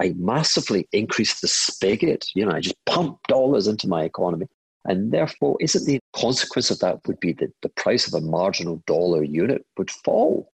[0.00, 2.26] I massively increased the spigot.
[2.34, 4.46] You know, I just pumped dollars into my economy.
[4.84, 8.82] And therefore, isn't the consequence of that would be that the price of a marginal
[8.86, 10.50] dollar unit would fall?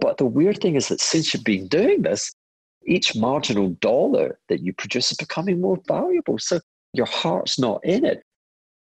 [0.00, 2.32] But the weird thing is that since you've been doing this,
[2.86, 6.38] each marginal dollar that you produce is becoming more valuable.
[6.38, 6.60] So
[6.92, 8.22] your heart's not in it.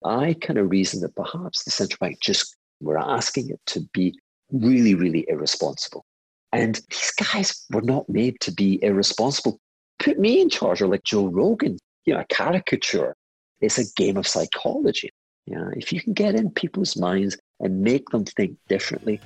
[0.06, 4.18] I kind of reason that perhaps the central bank just were asking it to be
[4.52, 6.06] really, really irresponsible.
[6.54, 9.60] And these guys were not made to be irresponsible.
[10.00, 13.16] Put me in charge, or like Joe Rogan, you know, a caricature.
[13.60, 15.10] It's a game of psychology.
[15.46, 19.20] Yeah, if you can get in people's minds and make them think differently,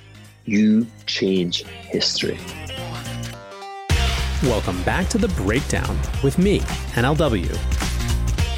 [0.46, 2.38] you change history.
[4.42, 6.58] Welcome back to The Breakdown with me,
[6.96, 7.56] NLW.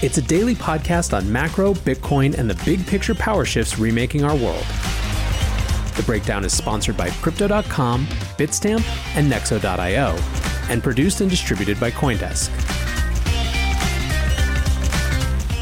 [0.03, 4.35] It's a daily podcast on macro, Bitcoin, and the big picture power shifts remaking our
[4.35, 4.65] world.
[5.97, 8.85] The breakdown is sponsored by Crypto.com, Bitstamp,
[9.17, 10.19] and Nexo.io,
[10.71, 12.51] and produced and distributed by Coindesk.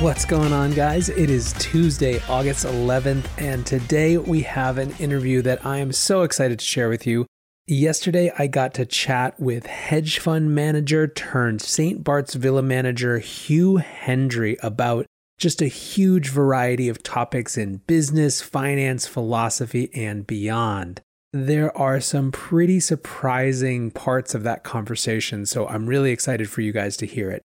[0.01, 1.09] What's going on, guys?
[1.09, 6.23] It is Tuesday, August 11th, and today we have an interview that I am so
[6.23, 7.27] excited to share with you.
[7.69, 12.03] Yesterday, I got to chat with hedge fund manager turned St.
[12.03, 15.07] Bart's Villa manager Hugh Hendry about
[15.39, 21.01] just a huge variety of topics in business, finance, philosophy, and beyond.
[21.33, 26.73] There are some pretty surprising parts of that conversation, so I'm really excited for you
[26.73, 27.43] guys to hear it.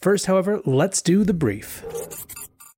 [0.00, 1.84] First, however, let's do the brief.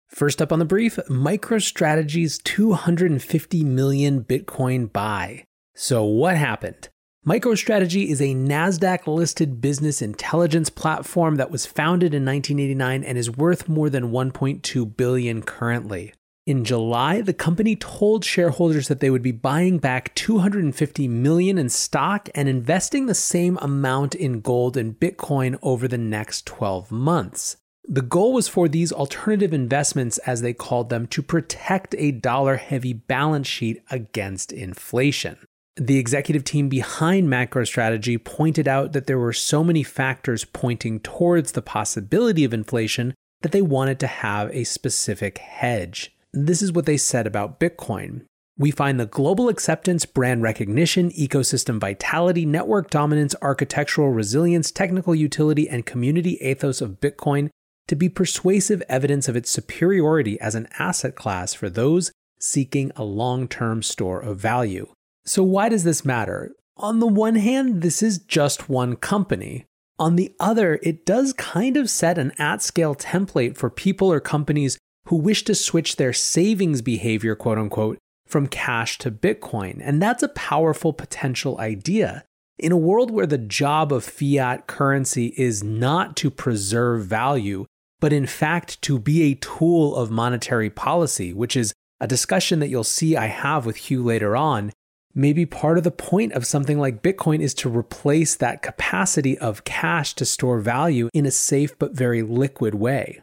[0.08, 5.44] First up on the brief MicroStrategy's 250 million Bitcoin buy.
[5.74, 6.88] So, what happened?
[7.26, 13.30] MicroStrategy is a NASDAQ listed business intelligence platform that was founded in 1989 and is
[13.30, 16.12] worth more than 1.2 billion currently.
[16.44, 21.70] In July, the company told shareholders that they would be buying back 250 million in
[21.70, 27.56] stock and investing the same amount in gold and Bitcoin over the next 12 months.
[27.88, 32.56] The goal was for these alternative investments, as they called them, to protect a dollar
[32.56, 35.38] heavy balance sheet against inflation.
[35.76, 41.52] The executive team behind MicroStrategy pointed out that there were so many factors pointing towards
[41.52, 43.12] the possibility of inflation
[43.42, 46.14] that they wanted to have a specific hedge.
[46.32, 48.22] This is what they said about Bitcoin.
[48.56, 55.68] We find the global acceptance, brand recognition, ecosystem vitality, network dominance, architectural resilience, technical utility,
[55.68, 57.50] and community ethos of Bitcoin
[57.88, 63.02] to be persuasive evidence of its superiority as an asset class for those seeking a
[63.02, 64.86] long term store of value.
[65.26, 66.52] So, why does this matter?
[66.76, 69.64] On the one hand, this is just one company.
[69.98, 74.20] On the other, it does kind of set an at scale template for people or
[74.20, 74.76] companies
[75.06, 79.80] who wish to switch their savings behavior, quote unquote, from cash to Bitcoin.
[79.82, 82.24] And that's a powerful potential idea.
[82.58, 87.66] In a world where the job of fiat currency is not to preserve value,
[88.00, 92.68] but in fact to be a tool of monetary policy, which is a discussion that
[92.68, 94.72] you'll see I have with Hugh later on,
[95.14, 99.64] maybe part of the point of something like Bitcoin is to replace that capacity of
[99.64, 103.20] cash to store value in a safe but very liquid way.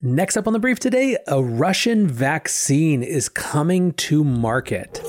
[0.00, 5.00] Next up on the brief today, a Russian vaccine is coming to market.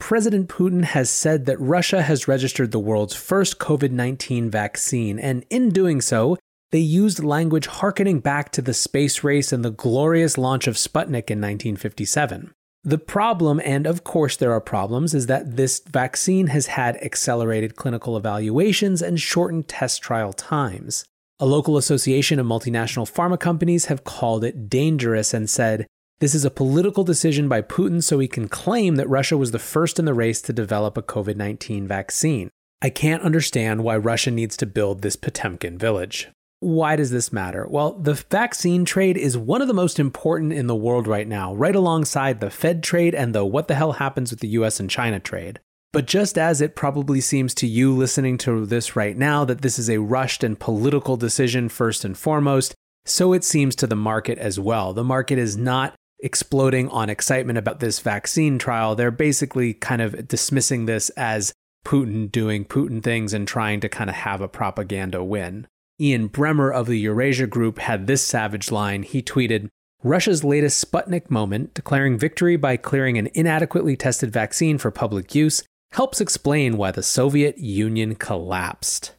[0.00, 5.44] President Putin has said that Russia has registered the world's first COVID 19 vaccine, and
[5.50, 6.36] in doing so,
[6.72, 11.30] they used language harkening back to the space race and the glorious launch of Sputnik
[11.30, 12.52] in 1957.
[12.84, 17.76] The problem, and of course there are problems, is that this vaccine has had accelerated
[17.76, 21.04] clinical evaluations and shortened test trial times.
[21.38, 25.86] A local association of multinational pharma companies have called it dangerous and said,
[26.18, 29.58] this is a political decision by Putin so he can claim that Russia was the
[29.58, 32.48] first in the race to develop a COVID 19 vaccine.
[32.80, 36.30] I can't understand why Russia needs to build this Potemkin village.
[36.62, 37.66] Why does this matter?
[37.68, 41.52] Well, the vaccine trade is one of the most important in the world right now,
[41.52, 44.88] right alongside the Fed trade and the what the hell happens with the US and
[44.88, 45.58] China trade.
[45.92, 49.76] But just as it probably seems to you listening to this right now that this
[49.76, 54.38] is a rushed and political decision first and foremost, so it seems to the market
[54.38, 54.92] as well.
[54.92, 58.94] The market is not exploding on excitement about this vaccine trial.
[58.94, 61.52] They're basically kind of dismissing this as
[61.84, 65.66] Putin doing Putin things and trying to kind of have a propaganda win.
[66.00, 69.02] Ian Bremmer of the Eurasia Group had this savage line.
[69.02, 69.68] He tweeted,
[70.02, 75.62] Russia's latest Sputnik moment, declaring victory by clearing an inadequately tested vaccine for public use,
[75.92, 79.14] helps explain why the Soviet Union collapsed.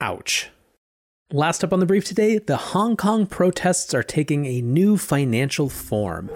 [0.00, 0.50] Ouch.
[1.32, 5.68] Last up on the brief today, the Hong Kong protests are taking a new financial
[5.68, 6.30] form.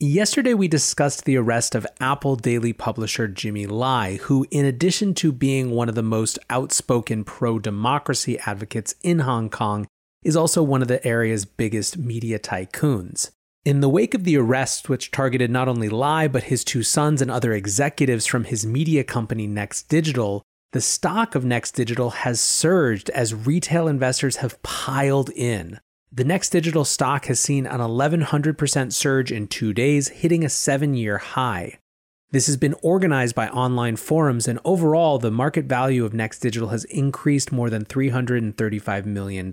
[0.00, 5.30] Yesterday, we discussed the arrest of Apple Daily publisher Jimmy Lai, who, in addition to
[5.30, 9.86] being one of the most outspoken pro democracy advocates in Hong Kong,
[10.24, 13.30] is also one of the area's biggest media tycoons.
[13.64, 17.22] In the wake of the arrest, which targeted not only Lai, but his two sons
[17.22, 20.42] and other executives from his media company Next Digital,
[20.72, 25.78] the stock of Next Digital has surged as retail investors have piled in.
[26.16, 30.94] The Next Digital stock has seen an 1100% surge in two days, hitting a seven
[30.94, 31.80] year high.
[32.30, 36.68] This has been organized by online forums, and overall, the market value of Next Digital
[36.68, 39.52] has increased more than $335 million.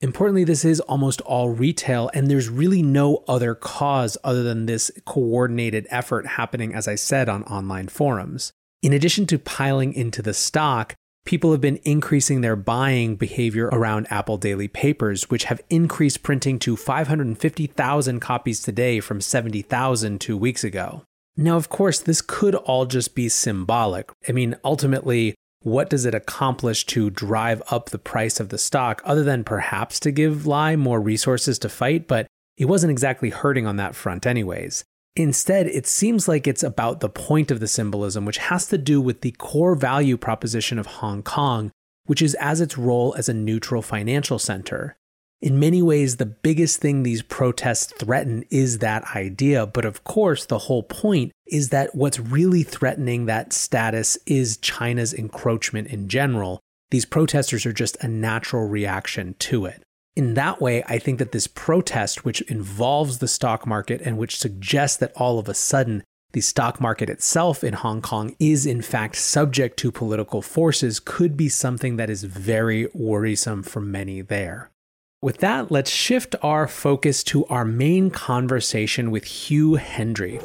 [0.00, 4.90] Importantly, this is almost all retail, and there's really no other cause other than this
[5.06, 8.52] coordinated effort happening, as I said, on online forums.
[8.82, 10.96] In addition to piling into the stock,
[11.30, 16.58] people have been increasing their buying behavior around Apple Daily Papers, which have increased printing
[16.58, 21.04] to 550,000 copies today from 70,000 two weeks ago.
[21.36, 24.10] Now, of course, this could all just be symbolic.
[24.28, 29.00] I mean, ultimately, what does it accomplish to drive up the price of the stock
[29.04, 32.08] other than perhaps to give Lai more resources to fight?
[32.08, 34.84] But it wasn't exactly hurting on that front, anyways.
[35.16, 39.00] Instead, it seems like it's about the point of the symbolism, which has to do
[39.00, 41.72] with the core value proposition of Hong Kong,
[42.06, 44.96] which is as its role as a neutral financial center.
[45.42, 49.66] In many ways, the biggest thing these protests threaten is that idea.
[49.66, 55.14] But of course, the whole point is that what's really threatening that status is China's
[55.14, 56.60] encroachment in general.
[56.90, 59.82] These protesters are just a natural reaction to it
[60.20, 64.36] in that way, I think that this protest, which involves the stock market and which
[64.36, 68.82] suggests that all of a sudden the stock market itself in Hong Kong is in
[68.82, 74.70] fact subject to political forces, could be something that is very worrisome for many there.
[75.22, 80.38] With that, let's shift our focus to our main conversation with Hugh Hendry.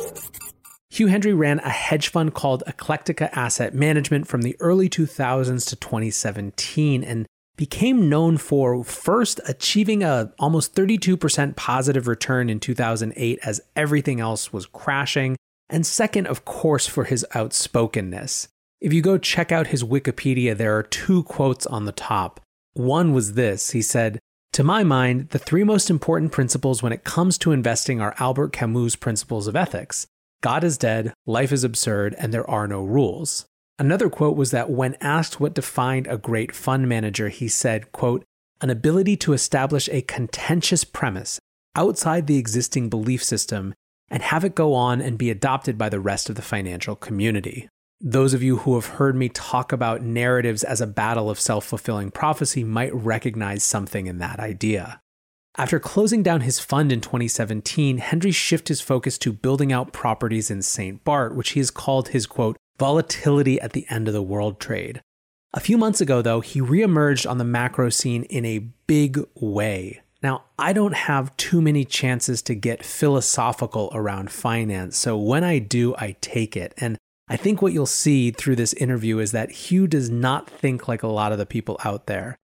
[0.90, 5.76] Hugh Hendry ran a hedge fund called Eclectica Asset Management from the early 2000s to
[5.76, 13.62] 2017, and became known for first achieving a almost 32% positive return in 2008 as
[13.76, 15.36] everything else was crashing,
[15.70, 18.48] and second, of course, for his outspokenness.
[18.82, 22.40] If you go check out his Wikipedia, there are two quotes on the top.
[22.74, 24.20] One was this he said,
[24.54, 28.52] To my mind, the three most important principles when it comes to investing are Albert
[28.52, 30.08] Camus' principles of ethics
[30.42, 33.46] God is dead, life is absurd, and there are no rules.
[33.78, 38.24] Another quote was that when asked what defined a great fund manager, he said, quote,
[38.62, 41.40] an ability to establish a contentious premise
[41.76, 43.74] outside the existing belief system
[44.10, 47.68] and have it go on and be adopted by the rest of the financial community.
[48.00, 51.66] Those of you who have heard me talk about narratives as a battle of self
[51.66, 55.02] fulfilling prophecy might recognize something in that idea.
[55.58, 60.52] After closing down his fund in 2017, Hendry shifted his focus to building out properties
[60.52, 61.04] in St.
[61.04, 65.02] Bart, which he has called his quote, volatility at the end of the world trade.
[65.54, 70.02] A few months ago, though, he reemerged on the macro scene in a big way.
[70.22, 75.60] Now, I don't have too many chances to get philosophical around finance, so when I
[75.60, 76.74] do, I take it.
[76.78, 80.88] And I think what you'll see through this interview is that Hugh does not think
[80.88, 82.36] like a lot of the people out there.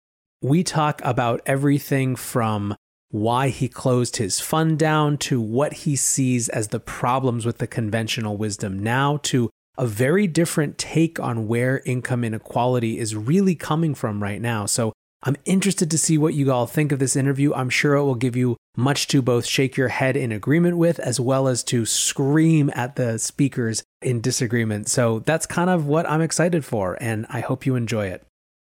[0.42, 2.76] We talk about everything from
[3.10, 7.66] why he closed his fund down to what he sees as the problems with the
[7.66, 13.94] conventional wisdom now to a very different take on where income inequality is really coming
[13.94, 14.66] from right now.
[14.66, 17.54] So I'm interested to see what you all think of this interview.
[17.54, 20.98] I'm sure it will give you much to both shake your head in agreement with,
[20.98, 24.90] as well as to scream at the speakers in disagreement.
[24.90, 28.22] So that's kind of what I'm excited for, and I hope you enjoy it.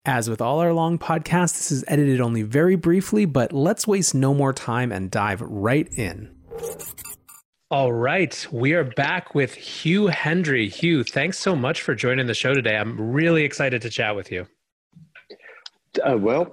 [0.06, 4.16] As with all our long podcasts, this is edited only very briefly, but let's waste
[4.16, 6.36] no more time and dive right in.
[7.74, 8.46] All right.
[8.52, 10.70] We are back with Hugh Hendry.
[10.70, 12.78] Hugh, thanks so much for joining the show today.
[12.78, 14.46] I'm really excited to chat with you.
[16.06, 16.52] Uh, well,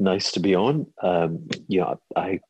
[0.00, 0.84] nice to be on.
[1.04, 2.40] Um, yeah, I,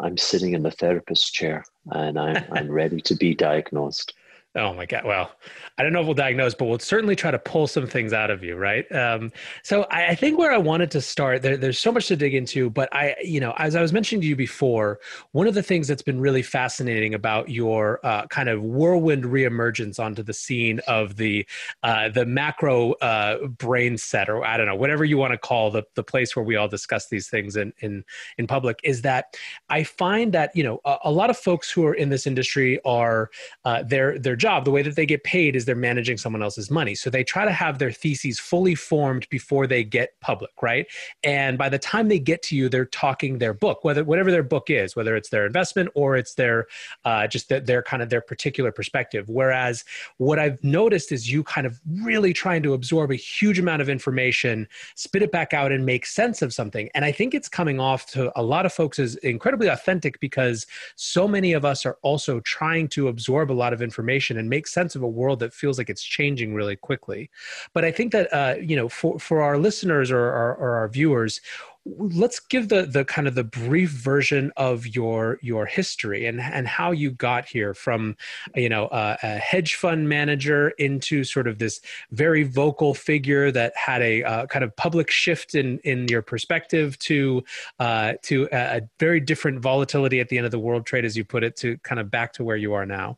[0.00, 1.62] I'm sitting in the therapist's chair
[1.92, 4.14] and I'm, I'm ready to be diagnosed.
[4.56, 5.04] Oh my God.
[5.04, 5.30] Well,
[5.78, 8.32] I don't know if we'll diagnose, but we'll certainly try to pull some things out
[8.32, 8.90] of you, right?
[8.90, 9.30] Um,
[9.62, 12.34] so I, I, think where I wanted to start, there, there's so much to dig
[12.34, 14.98] into, but I, you know, as I was mentioning to you before,
[15.30, 20.00] one of the things that's been really fascinating about your uh, kind of whirlwind reemergence
[20.00, 21.46] onto the scene of the
[21.84, 25.70] uh, the macro uh, brain set, or I don't know, whatever you want to call
[25.70, 28.02] the the place where we all discuss these things in in
[28.36, 29.36] in public, is that
[29.68, 32.80] I find that you know a, a lot of folks who are in this industry
[32.84, 33.30] are
[33.64, 36.70] uh, they're they're job, the way that they get paid is they're managing someone else's
[36.70, 36.94] money.
[36.94, 40.86] So they try to have their theses fully formed before they get public, right?
[41.22, 44.42] And by the time they get to you, they're talking their book, whether whatever their
[44.42, 46.66] book is, whether it's their investment or it's their
[47.04, 49.28] uh, just their, their kind of their particular perspective.
[49.28, 49.84] Whereas
[50.16, 53.88] what I've noticed is you kind of really trying to absorb a huge amount of
[53.88, 56.88] information, spit it back out, and make sense of something.
[56.94, 60.66] And I think it's coming off to a lot of folks as incredibly authentic because
[60.96, 64.48] so many of us are also trying to absorb a lot of information information and
[64.48, 67.30] make sense of a world that feels like it's changing really quickly.
[67.74, 70.88] But I think that uh, you know, for for our listeners or, or, or our
[70.88, 71.40] viewers,
[71.86, 76.68] let's give the the kind of the brief version of your your history and and
[76.68, 78.16] how you got here from
[78.54, 83.72] you know uh, a hedge fund manager into sort of this very vocal figure that
[83.76, 87.42] had a uh, kind of public shift in in your perspective to
[87.78, 91.16] uh, to a, a very different volatility at the end of the world trade as
[91.16, 93.16] you put it to kind of back to where you are now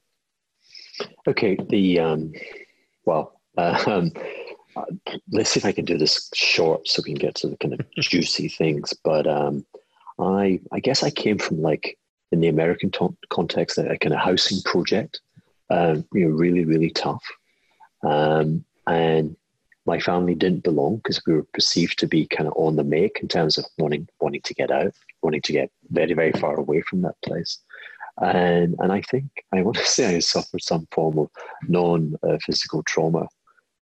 [1.27, 2.33] Okay, the um,
[3.05, 4.13] well, uh, um,
[5.31, 7.75] let's see if I can do this short so we can get to the kind
[7.75, 8.95] of juicy things.
[9.05, 9.67] But um,
[10.19, 11.99] I, I guess I came from like
[12.31, 15.21] in the American to- context a, a, kind of housing project,
[15.71, 17.25] um, you know, really really tough,
[18.03, 19.37] um, and
[19.85, 23.19] my family didn't belong because we were perceived to be kind of on the make
[23.21, 26.83] in terms of wanting wanting to get out, wanting to get very very far away
[26.83, 27.59] from that place.
[28.21, 31.31] And, and I think I want to say I suffered some form of
[31.69, 33.27] non uh, physical trauma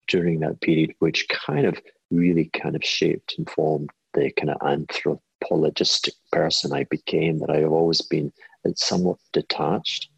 [0.06, 1.80] during that period, which kind of
[2.10, 7.58] really kind of shaped and formed the kind of anthropologistic person I became, that I
[7.58, 8.32] have always been
[8.66, 10.08] uh, somewhat detached.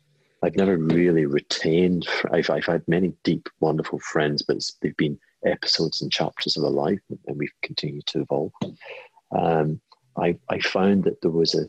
[0.43, 6.02] I've never really retained, I've, I've had many deep, wonderful friends, but they've been episodes
[6.02, 8.52] and chapters of a life, and we've continued to evolve.
[9.37, 9.81] Um,
[10.17, 11.69] I, I found that there was a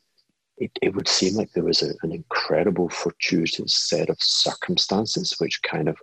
[0.58, 5.62] it, it would seem like there was a, an incredible fortuitous set of circumstances which
[5.64, 5.98] kind of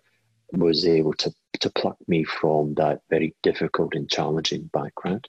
[0.52, 5.28] was able to, to pluck me from that very difficult and challenging background.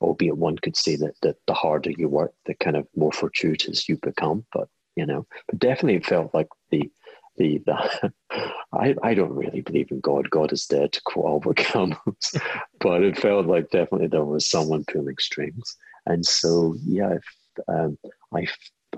[0.00, 3.88] Albeit one could say that, that the harder you work, the kind of more fortuitous
[3.88, 4.44] you become.
[4.52, 6.90] But you know, but definitely it felt like the
[7.36, 8.12] the, the
[8.72, 10.30] I, I don't really believe in God.
[10.30, 12.34] God is dead to Albert Camus,
[12.80, 15.76] but it felt like definitely there was someone pulling strings.
[16.06, 17.18] And so, yeah,
[17.68, 17.98] um,
[18.34, 18.46] I,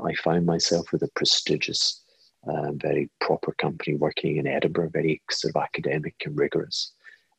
[0.03, 2.03] I found myself with a prestigious,
[2.47, 6.93] uh, very proper company working in Edinburgh, very sort of academic and rigorous.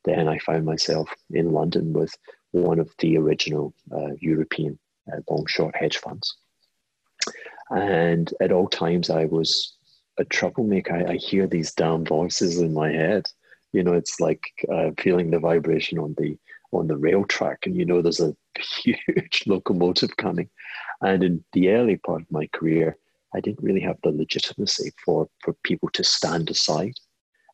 [0.04, 2.16] Then I found myself in London with
[2.52, 4.78] one of the original uh, European
[5.12, 6.36] uh, long short hedge funds.
[7.70, 9.76] And at all times, I was
[10.18, 10.96] a troublemaker.
[10.96, 13.28] I, I, hear these damn voices in my head.
[13.74, 16.38] You know, it's like uh, feeling the vibration on the
[16.72, 18.36] on the rail track, and you know there's a
[18.84, 20.50] huge locomotive coming.
[21.02, 22.98] And in the early part of my career,
[23.36, 26.94] I didn't really have the legitimacy for, for people to stand aside.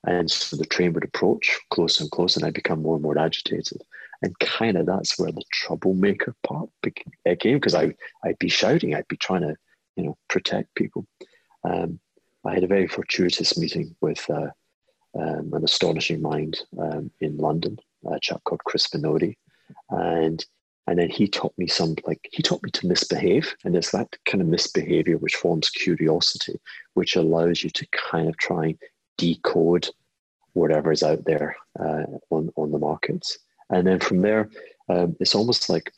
[0.05, 3.17] And so the train would approach closer and closer, and I'd become more and more
[3.17, 3.81] agitated.
[4.21, 6.69] And kind of that's where the troublemaker part
[7.39, 7.93] came because I,
[8.23, 9.55] I'd be shouting, I'd be trying to,
[9.95, 11.07] you know, protect people.
[11.63, 11.99] Um,
[12.45, 14.49] I had a very fortuitous meeting with uh,
[15.19, 17.77] um, an astonishing mind um, in London,
[18.11, 19.35] a chap called Crispin Odey.
[19.89, 20.43] And
[20.87, 23.55] and then he taught me some like he taught me to misbehave.
[23.63, 26.59] And it's that kind of misbehavior which forms curiosity
[26.93, 28.77] which allows you to kind of try and
[29.17, 29.87] decode
[30.53, 33.37] whatever is out there uh, on, on the markets.
[33.69, 34.49] And then from there
[34.89, 35.91] um, it's almost like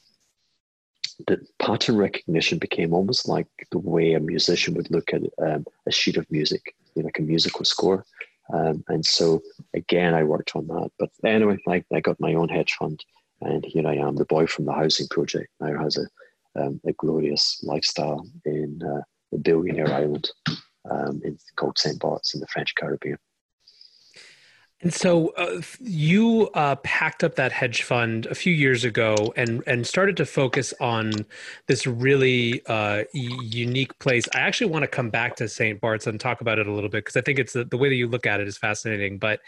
[1.27, 5.91] the pattern recognition became almost like the way a musician would look at um, a
[5.91, 8.05] sheet of music you know, like a musical score.
[8.53, 9.41] Um, and so
[9.73, 10.91] again i worked on that.
[10.99, 13.03] But anyway I, I got my own hedge fund
[13.43, 16.93] and here I am, the boy from the housing project, now has a, um, a
[16.93, 19.01] glorious lifestyle in uh,
[19.33, 20.29] a billionaire island
[20.89, 22.00] um, in, called St.
[22.00, 23.17] Bart's in the French Caribbean.
[24.83, 29.63] And so uh, you uh, packed up that hedge fund a few years ago and
[29.65, 31.25] and started to focus on
[31.67, 34.25] this really uh, unique place.
[34.35, 35.79] I actually want to come back to St.
[35.79, 37.87] Bart's and talk about it a little bit because I think it's the, the way
[37.87, 39.19] that you look at it is fascinating.
[39.19, 39.39] But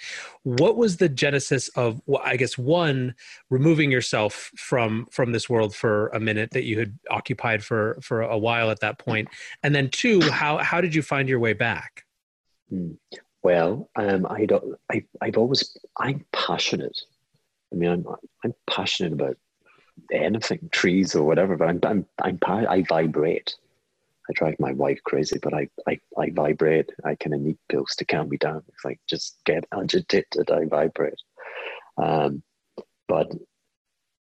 [0.44, 3.14] what was the genesis of, I guess, one
[3.50, 8.22] removing yourself from from this world for a minute that you had occupied for for
[8.22, 9.28] a while at that point,
[9.64, 12.06] and then two, how how did you find your way back?
[13.46, 14.76] Well, um, I don't.
[14.92, 15.78] I, I've always.
[16.00, 17.00] I'm passionate.
[17.72, 18.08] I mean, I'm.
[18.44, 19.38] I'm passionate about
[20.12, 21.56] anything, trees or whatever.
[21.56, 21.80] But I'm.
[21.84, 22.06] I'm.
[22.24, 23.54] I'm I vibrate.
[24.28, 25.70] I drive my wife crazy, but I.
[25.88, 26.00] I.
[26.18, 26.90] I vibrate.
[27.04, 28.64] I kind of need pills to calm me down.
[28.68, 31.22] If I just get agitated, I vibrate.
[32.02, 32.42] Um,
[33.08, 33.32] but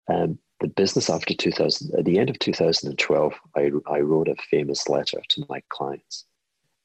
[0.09, 4.88] um, the business after 2000, at the end of 2012, I, I wrote a famous
[4.88, 6.25] letter to my clients.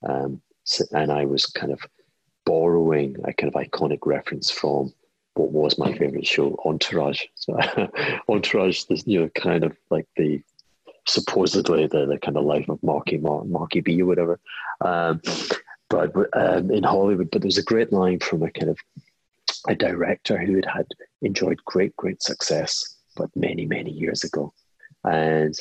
[0.05, 1.79] Um, so, and I was kind of
[2.87, 4.93] borrowing a kind of iconic reference from
[5.35, 7.25] what was my favorite show, Entourage.
[7.35, 7.57] So
[8.29, 10.41] Entourage, this you know, kind of like the
[11.07, 14.39] supposedly the, the kind of life of Marky Marky B or whatever.
[14.81, 15.21] Um,
[15.89, 18.77] but um, in Hollywood, but there was a great line from a kind of
[19.69, 20.87] a director who had had
[21.21, 24.53] enjoyed great, great success, but many, many years ago,
[25.05, 25.57] and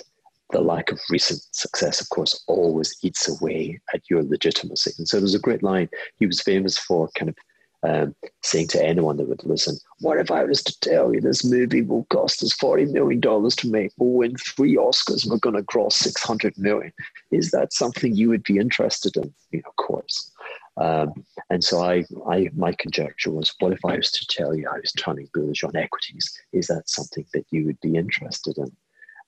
[0.51, 4.93] the lack of recent success, of course, always eats away at your legitimacy.
[4.99, 5.89] And so there's a great line.
[6.19, 7.37] He was famous for kind of
[7.83, 11.45] um, saying to anyone that would listen, What if I was to tell you this
[11.45, 13.93] movie will cost us $40 million to make?
[13.99, 16.93] We'll win three Oscars and we're going to gross $600 million.
[17.31, 19.33] Is that something you would be interested in?
[19.51, 20.33] You know, of course.
[20.79, 24.69] Um, and so I, I, my conjecture was, what if I was to tell you
[24.69, 26.31] I was turning bullish on equities?
[26.53, 28.71] Is that something that you would be interested in?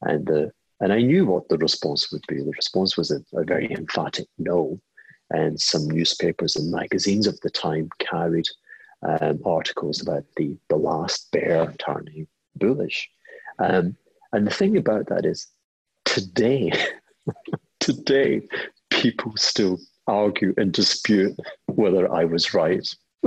[0.02, 2.42] And the and I knew what the response would be.
[2.42, 4.80] The response was a, a very emphatic no.
[5.30, 8.46] And some newspapers and magazines of the time carried
[9.06, 13.08] um, articles about the, the last bear turning bullish.
[13.58, 13.96] Um,
[14.32, 15.46] and the thing about that is
[16.04, 16.72] today,
[17.80, 18.42] today,
[18.90, 22.88] people still argue and dispute whether I was right.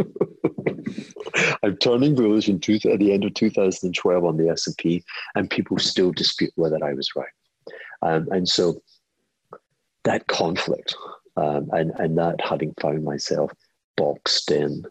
[1.64, 5.04] I'm turning bullish in two, at the end of 2012 on the S&P,
[5.36, 7.28] and people still dispute whether I was right.
[8.02, 8.82] Um, and so
[10.04, 10.96] that conflict
[11.38, 13.52] um, and, and that having found myself
[13.98, 14.84] boxed in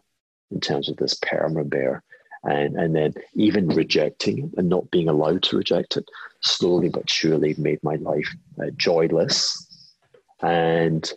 [0.51, 2.03] in terms of this perma bear
[2.43, 6.09] and, and then even rejecting it and not being allowed to reject it
[6.41, 8.27] slowly but surely made my life
[8.61, 9.67] uh, joyless.
[10.41, 11.11] And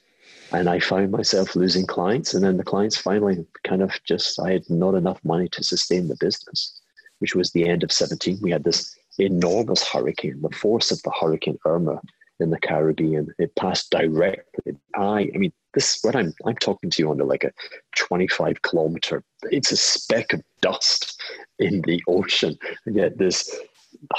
[0.53, 4.53] and I found myself losing clients and then the clients finally kind of just I
[4.53, 6.81] had not enough money to sustain the business
[7.19, 11.13] which was the end of 17 we had this enormous hurricane, the force of the
[11.19, 12.01] Hurricane Irma
[12.41, 13.29] in the Caribbean.
[13.39, 14.77] It passed directly.
[14.97, 17.53] I, I mean, this what I'm I'm talking to you under like a
[17.97, 19.23] 25 kilometer.
[19.51, 21.21] It's a speck of dust
[21.59, 23.55] in the ocean, and yet this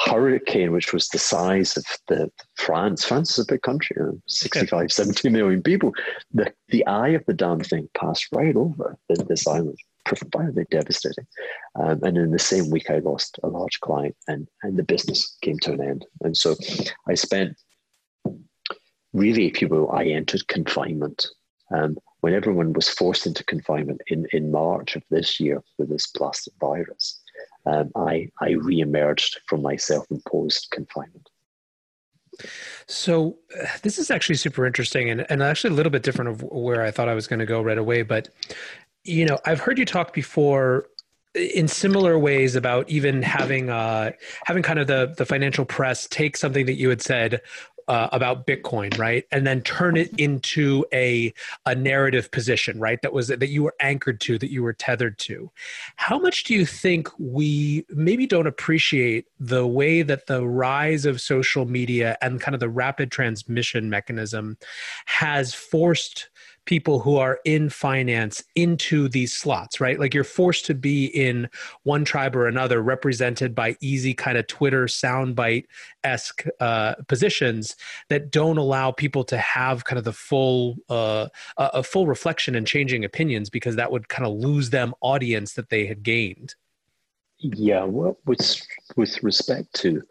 [0.05, 3.05] hurricane, which was the size of the France.
[3.05, 5.93] France is a big country, you know, 65, 70 million people.
[6.33, 11.27] The the eye of the damn thing passed right over this island profoundly devastating.
[11.75, 15.37] Um, and in the same week, I lost a large client and, and the business
[15.41, 16.05] came to an end.
[16.21, 16.55] And so
[17.07, 17.57] I spent
[19.13, 21.27] really, if you will, I entered confinement.
[21.73, 26.07] Um, when everyone was forced into confinement in, in March of this year with this
[26.07, 27.21] blasted virus,
[27.65, 31.29] um, I, I re-emerged from my self-imposed confinement.
[32.87, 36.43] So uh, this is actually super interesting and, and actually a little bit different of
[36.43, 38.01] where I thought I was going to go right away.
[38.01, 38.29] But
[39.05, 40.87] you know, I've heard you talk before
[41.35, 44.11] in similar ways about even having uh,
[44.45, 47.41] having kind of the the financial press take something that you had said
[47.87, 51.33] uh, about Bitcoin, right, and then turn it into a
[51.65, 53.01] a narrative position, right?
[53.01, 55.51] That was that you were anchored to, that you were tethered to.
[55.97, 61.21] How much do you think we maybe don't appreciate the way that the rise of
[61.21, 64.57] social media and kind of the rapid transmission mechanism
[65.05, 66.29] has forced
[66.65, 69.99] people who are in finance into these slots, right?
[69.99, 71.49] Like you're forced to be in
[71.83, 75.65] one tribe or another, represented by easy kind of Twitter soundbite
[76.03, 77.75] esque uh, positions
[78.09, 82.67] that don't allow people to have kind of the full uh, a full reflection and
[82.67, 86.55] changing opinions because that would kind of lose them audience that they had gained.
[87.39, 88.61] Yeah, well, with
[88.95, 90.01] with respect to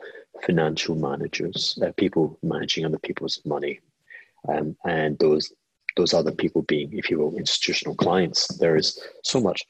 [0.42, 3.80] financial managers, uh, people managing other people's money,
[4.48, 5.52] um, and those
[5.96, 9.62] those other people being, if you will, institutional clients, there is so much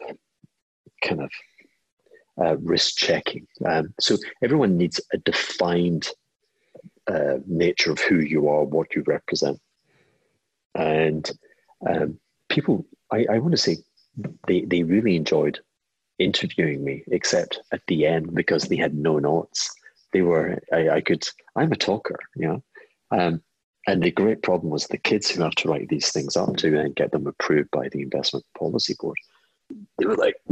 [1.03, 1.31] kind of
[2.43, 3.47] uh, risk checking.
[3.65, 6.09] Um, so everyone needs a defined
[7.07, 9.61] uh, nature of who you are, what you represent.
[10.75, 11.31] And
[11.89, 13.77] um, people, I, I want to say,
[14.47, 15.61] they, they really enjoyed
[16.19, 19.71] interviewing me, except at the end because they had no notes.
[20.13, 22.63] They were, I, I could, I'm a talker, you know.
[23.11, 23.43] Um,
[23.87, 26.79] and the great problem was the kids who have to write these things up to
[26.79, 29.17] and get them approved by the investment policy board.
[29.99, 30.37] They were like,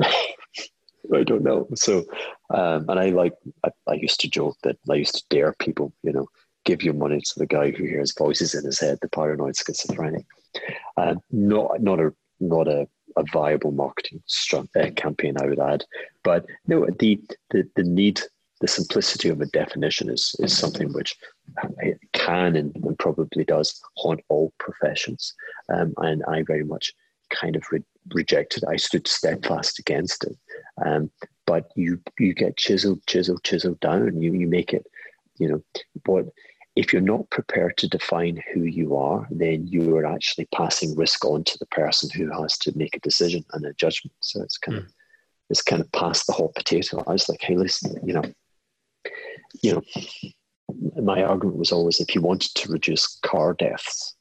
[1.15, 1.67] I don't know.
[1.75, 2.05] So,
[2.51, 5.93] um, and I like, I, I, used to joke that I used to dare people,
[6.03, 6.27] you know,
[6.65, 10.25] give your money to the guy who hears voices in his head, the paranoid schizophrenic.
[10.97, 14.23] Um, not, not a, not a, a viable marketing
[14.55, 15.85] uh, campaign, I would add.
[16.23, 18.21] But no, the, the, the need
[18.63, 21.17] the simplicity of a definition is, is something which
[22.13, 25.35] can and, and probably does haunt all professions.
[25.69, 26.93] Um, and I very much
[27.29, 27.83] kind of re-
[28.15, 28.63] rejected.
[28.65, 30.37] I stood steadfast against it.
[30.87, 31.11] Um,
[31.45, 34.23] but you you get chiseled, chiseled, chiseled down.
[34.23, 34.87] You you make it.
[35.39, 35.63] You know
[36.07, 36.27] what?
[36.77, 41.25] If you're not prepared to define who you are, then you are actually passing risk
[41.25, 44.15] on to the person who has to make a decision and a judgment.
[44.21, 44.87] So it's kind mm.
[44.87, 44.93] of
[45.51, 47.03] it's kind of past the whole potato.
[47.07, 48.23] I was like, hey, listen, you know,
[49.61, 54.15] you know, my argument was always if you wanted to reduce car deaths,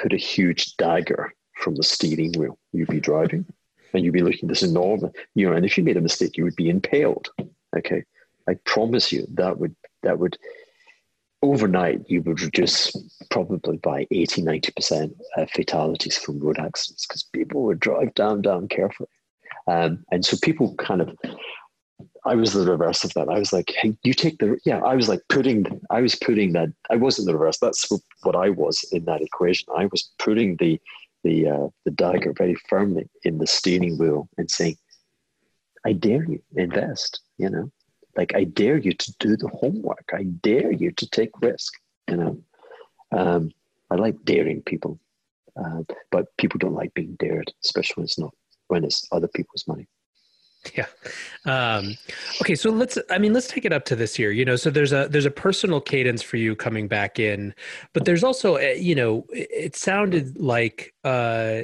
[0.00, 3.44] put a huge dagger from the steering wheel you'd be driving,
[3.92, 6.44] and you'd be looking this enormous, you know, and if you made a mistake, you
[6.44, 7.28] would be impaled.
[7.76, 8.04] Okay,
[8.48, 10.38] I promise you that would that would
[11.42, 12.92] overnight you would reduce
[13.30, 18.66] probably by 80 90% uh, fatalities from road accidents because people would drive down down
[18.66, 19.08] carefully
[19.68, 21.16] um, and so people kind of
[22.24, 23.28] I was the reverse of that.
[23.28, 24.78] I was like, hey, you take the yeah.
[24.78, 25.80] I was like putting.
[25.90, 26.68] I was putting that.
[26.90, 27.58] I wasn't the reverse.
[27.58, 27.88] That's
[28.22, 29.66] what I was in that equation.
[29.76, 30.80] I was putting the
[31.24, 34.76] the uh, the dagger very firmly in the steering wheel and saying,
[35.84, 37.70] "I dare you invest." You know,
[38.16, 40.10] like I dare you to do the homework.
[40.12, 41.72] I dare you to take risk.
[42.08, 42.42] You know,
[43.12, 43.50] um,
[43.90, 44.98] I like daring people,
[45.56, 48.34] uh, but people don't like being dared, especially when it's not
[48.68, 49.88] when it's other people's money.
[50.74, 50.86] Yeah.
[51.44, 51.96] Um,
[52.40, 52.54] okay.
[52.54, 54.92] So let's, I mean, let's take it up to this year, you know, so there's
[54.92, 57.54] a, there's a personal cadence for you coming back in,
[57.92, 61.62] but there's also, you know, it, it sounded like, uh,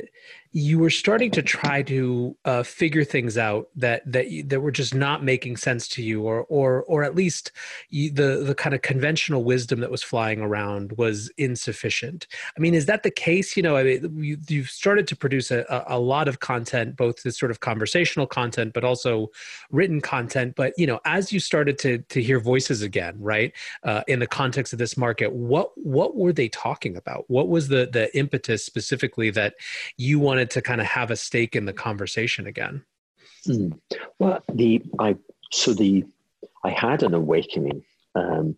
[0.57, 4.95] you were starting to try to uh, figure things out that that that were just
[4.95, 7.51] not making sense to you, or or or at least
[7.91, 12.29] you, the the kind of conventional wisdom that was flying around was insufficient.
[12.57, 13.57] I mean, is that the case?
[13.57, 17.25] You know, I mean, you, you've started to produce a, a lot of content, both
[17.25, 19.33] the sort of conversational content, but also
[19.73, 20.55] written content.
[20.55, 24.29] But you know, as you started to to hear voices again, right, uh, in the
[24.29, 27.25] context of this market, what what were they talking about?
[27.27, 29.55] What was the the impetus specifically that
[29.97, 32.85] you wanted wanted to kind of have a stake in the conversation again?
[33.47, 33.79] Mm.
[34.19, 35.17] Well, the I
[35.53, 36.05] so the
[36.65, 37.85] I had an awakening.
[38.15, 38.57] Um,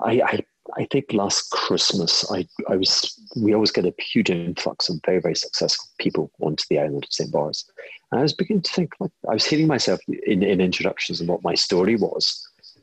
[0.00, 0.44] I, I
[0.76, 5.20] I think last Christmas I I was we always get a huge influx of very
[5.20, 7.30] very successful people onto the island of St.
[7.30, 7.70] Barts,
[8.10, 11.28] and I was beginning to think like I was hearing myself in in introductions and
[11.28, 12.24] what my story was,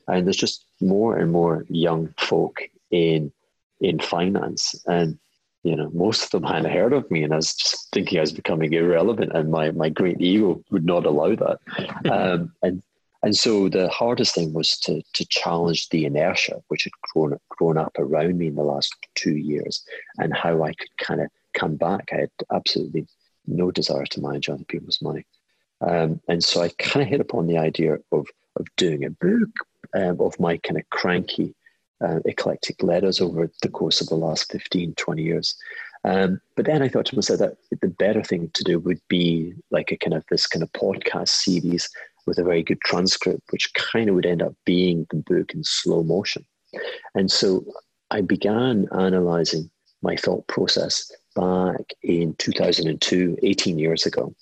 [0.07, 2.57] and there's just more and more young folk
[2.91, 3.31] in
[3.79, 5.17] in finance and
[5.63, 8.21] you know, most of them hadn't heard of me, and I was just thinking I
[8.21, 11.59] was becoming irrelevant, and my my great ego would not allow that.
[12.11, 12.81] um, and
[13.23, 17.77] and so the hardest thing was to to challenge the inertia which had grown grown
[17.77, 19.83] up around me in the last two years,
[20.17, 22.09] and how I could kind of come back.
[22.11, 23.07] I had absolutely
[23.45, 25.25] no desire to manage other people's money,
[25.81, 29.49] um, and so I kind of hit upon the idea of of doing a book
[29.93, 31.53] um, of my kind of cranky
[32.03, 35.55] uh, eclectic letters over the course of the last 15, 20 years.
[36.03, 39.53] Um, but then I thought to myself that the better thing to do would be
[39.69, 41.89] like a kind of this kind of podcast series
[42.25, 45.63] with a very good transcript, which kind of would end up being the book in
[45.63, 46.45] slow motion.
[47.15, 47.63] And so
[48.09, 49.69] I began analyzing
[50.01, 54.33] my thought process back in 2002, 18 years ago.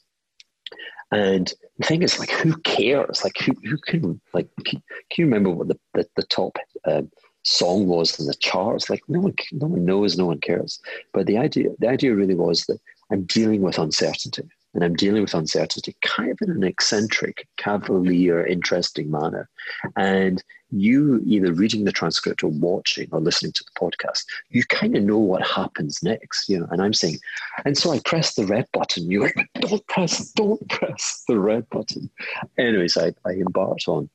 [1.12, 3.24] And the thing is, like, who cares?
[3.24, 4.82] Like, who, who can, like, can,
[5.18, 7.10] you remember what the, the, the top um,
[7.50, 8.90] song was in the charts.
[8.90, 10.80] Like no one, no one knows, no one cares.
[11.14, 12.80] But the idea, the idea really was that
[13.12, 18.46] I'm dealing with uncertainty, and I'm dealing with uncertainty kind of in an eccentric, cavalier,
[18.46, 19.50] interesting manner.
[19.96, 24.96] And you either reading the transcript or watching or listening to the podcast, you kind
[24.96, 26.68] of know what happens next, you know.
[26.70, 27.18] And I'm saying,
[27.66, 29.10] and so I press the red button.
[29.10, 32.12] You're like, don't press, don't press the red button.
[32.60, 34.08] Anyways, I, I embarked on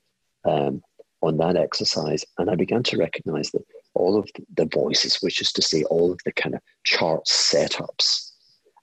[0.45, 0.83] um,
[1.27, 2.25] on that exercise.
[2.39, 6.13] And I began to recognize that all of the voices, which is to say, all
[6.13, 8.33] of the kind of chart setups,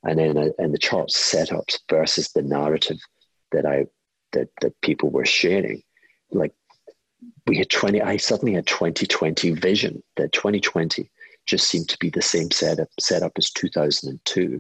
[0.03, 2.97] and then uh, and the chart setups versus the narrative
[3.51, 3.87] that I
[4.33, 5.83] that that people were sharing,
[6.31, 6.53] like
[7.45, 11.09] we had 20 i suddenly had 2020 vision that 2020
[11.45, 14.59] just seemed to be the same setup setup as 2002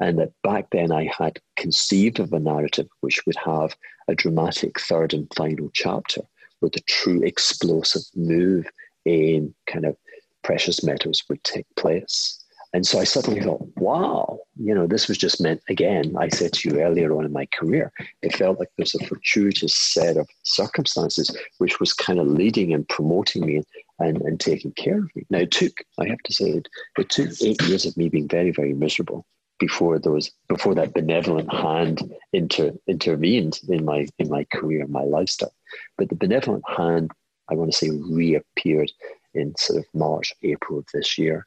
[0.00, 3.76] and that back then I had conceived of a narrative which would have
[4.08, 6.22] a dramatic third and final chapter
[6.62, 8.66] where the true explosive move
[9.04, 9.96] in kind of
[10.44, 12.38] precious metals would take place.
[12.72, 16.54] And so I suddenly thought, wow, you know, this was just meant, again, I said
[16.54, 20.26] to you earlier on in my career, it felt like there's a fortuitous set of
[20.44, 23.62] circumstances which was kind of leading and promoting me
[23.98, 25.26] and, and taking care of me.
[25.28, 28.28] Now, it took, I have to say, it, it took eight years of me being
[28.28, 29.26] very, very miserable
[29.62, 35.54] before those before that benevolent hand inter, intervened in my in my career my lifestyle.
[35.96, 37.12] But the benevolent hand
[37.48, 38.90] i want to say reappeared
[39.34, 41.46] in sort of march april of this year.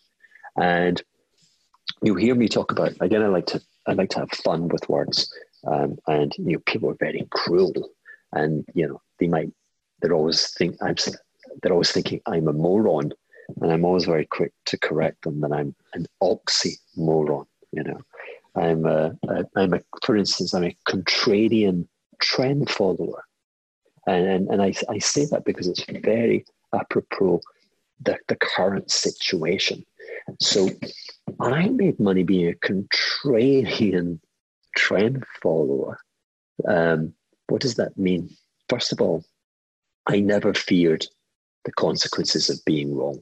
[0.56, 1.02] And
[2.02, 4.88] you hear me talk about again i like to i like to have fun with
[4.88, 5.18] words.
[5.68, 7.74] Um, and you know people are very cruel.
[8.32, 9.52] And you know they might
[10.00, 10.96] they're always think i'm
[11.62, 13.12] they're always thinking i'm a moron.
[13.62, 17.46] And i'm always very quick to correct them that i'm an oxymoron
[17.76, 18.00] you know,
[18.56, 19.16] I'm a,
[19.56, 21.88] I'm a, for instance, I'm a contrarian
[22.20, 23.26] trend follower,
[24.08, 27.42] and and, and I, I say that because it's very apropos
[28.02, 29.86] the, the current situation.
[30.40, 30.70] So
[31.40, 34.20] I made money being a contrarian
[34.76, 36.00] trend follower.
[36.68, 37.14] Um,
[37.48, 38.30] what does that mean?
[38.70, 39.24] First of all,
[40.08, 41.06] I never feared
[41.66, 43.22] the consequences of being wrong.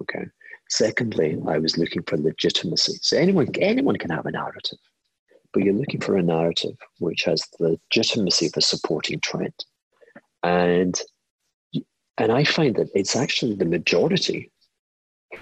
[0.00, 0.26] Okay.
[0.70, 2.98] Secondly, I was looking for legitimacy.
[3.02, 4.78] So anyone, anyone can have a narrative,
[5.52, 9.64] but you're looking for a narrative which has the legitimacy of a supporting trend.
[10.44, 10.98] And,
[12.18, 14.52] and I find that it's actually the majority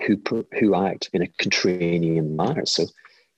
[0.06, 0.16] who,
[0.58, 2.64] who act in a contrarian manner.
[2.64, 2.86] So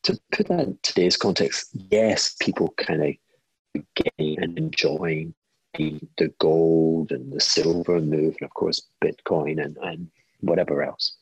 [0.05, 5.35] to put that in today's context, yes, people kind of getting and enjoying
[5.75, 10.09] the, the gold and the silver move, and of course, Bitcoin and, and
[10.41, 11.17] whatever else.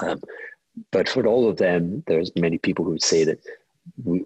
[0.00, 0.20] Um,
[0.92, 3.40] but for all of them, there's many people who would say that
[4.04, 4.24] we,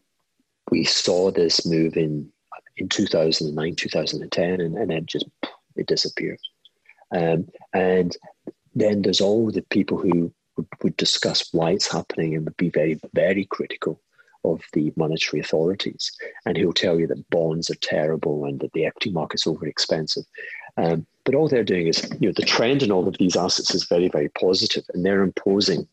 [0.70, 2.30] we saw this move in
[2.78, 5.26] in 2009, 2010, and, and then just
[5.76, 6.38] it disappeared.
[7.14, 8.16] Um, and
[8.74, 12.70] then there's all the people who would, would, discuss why it's happening and would be
[12.70, 14.00] very, very critical
[14.44, 16.10] of the monetary authorities,
[16.46, 20.24] and who'll tell you that bonds are terrible and that the equity market's over expensive.
[20.76, 23.74] Um, but all they're doing is, you know, the trend in all of these assets
[23.74, 25.86] is very, very positive, and they're imposing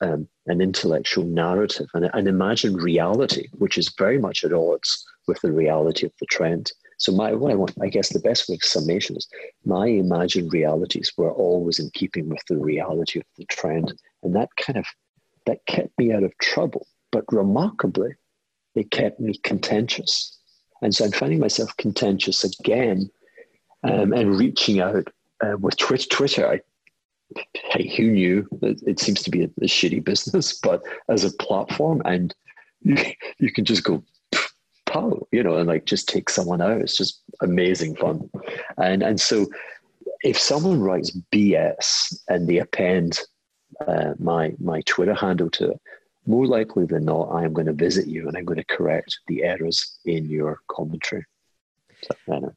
[0.00, 5.40] um, an intellectual narrative and an imagined reality, which is very much at odds with
[5.40, 6.70] the reality of the trend.
[6.98, 9.28] So my what I want, I guess, the best way of summation is
[9.64, 14.50] my imagined realities were always in keeping with the reality of the trend, and that
[14.56, 14.86] kind of
[15.46, 16.86] that kept me out of trouble.
[17.10, 18.14] But remarkably,
[18.74, 20.38] it kept me contentious,
[20.82, 23.10] and so I'm finding myself contentious again
[23.84, 25.08] um, and reaching out
[25.44, 26.48] uh, with Twitter.
[26.48, 26.60] I,
[27.54, 28.48] hey, who knew?
[28.62, 32.34] It, it seems to be a, a, shitty business, but as a platform, and
[32.82, 32.96] you,
[33.38, 34.02] you can just go,
[34.86, 36.80] pow, you know, and like just take someone out.
[36.80, 38.30] It's just amazing fun,
[38.78, 39.46] and and so
[40.22, 43.20] if someone writes BS and they append
[43.86, 45.80] uh, my my Twitter handle to it,
[46.26, 49.18] more likely than not, I am going to visit you and I'm going to correct
[49.26, 51.26] the errors in your commentary.
[52.26, 52.54] So,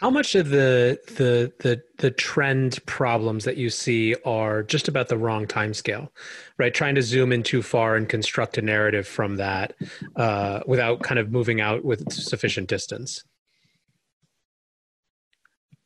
[0.00, 5.08] how much of the the the the trend problems that you see are just about
[5.08, 6.12] the wrong time scale,
[6.56, 6.72] right?
[6.72, 9.74] Trying to zoom in too far and construct a narrative from that
[10.14, 13.24] uh, without kind of moving out with sufficient distance.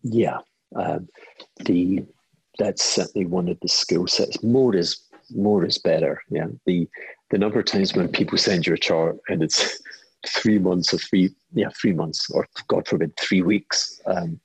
[0.03, 0.39] Yeah,
[0.77, 1.09] um,
[1.65, 2.05] the
[2.59, 4.43] that's certainly one of the skill sets.
[4.43, 6.21] More is more is better.
[6.29, 6.87] Yeah, the
[7.31, 9.81] the number of times when people send you a chart and it's
[10.27, 14.01] three months or three yeah three months or god forbid three weeks.
[14.07, 14.41] Um,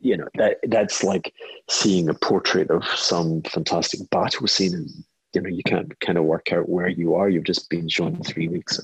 [0.00, 1.32] you know that that's like
[1.68, 4.90] seeing a portrait of some fantastic battle scene and
[5.32, 7.28] you know you can't kind of work out where you are.
[7.28, 8.80] You've just been shown three weeks.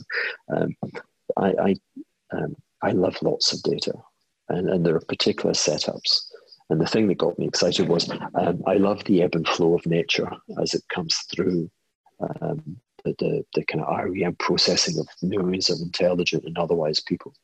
[0.55, 0.75] Um,
[1.37, 1.77] i I,
[2.33, 3.93] um, I love lots of data
[4.49, 6.29] and, and there are particular setups.
[6.71, 9.75] And the thing that got me excited was um, i love the ebb and flow
[9.75, 11.71] of nature as it comes through
[12.41, 17.35] um, the, the, the kind of REM processing of millions of intelligent and otherwise people.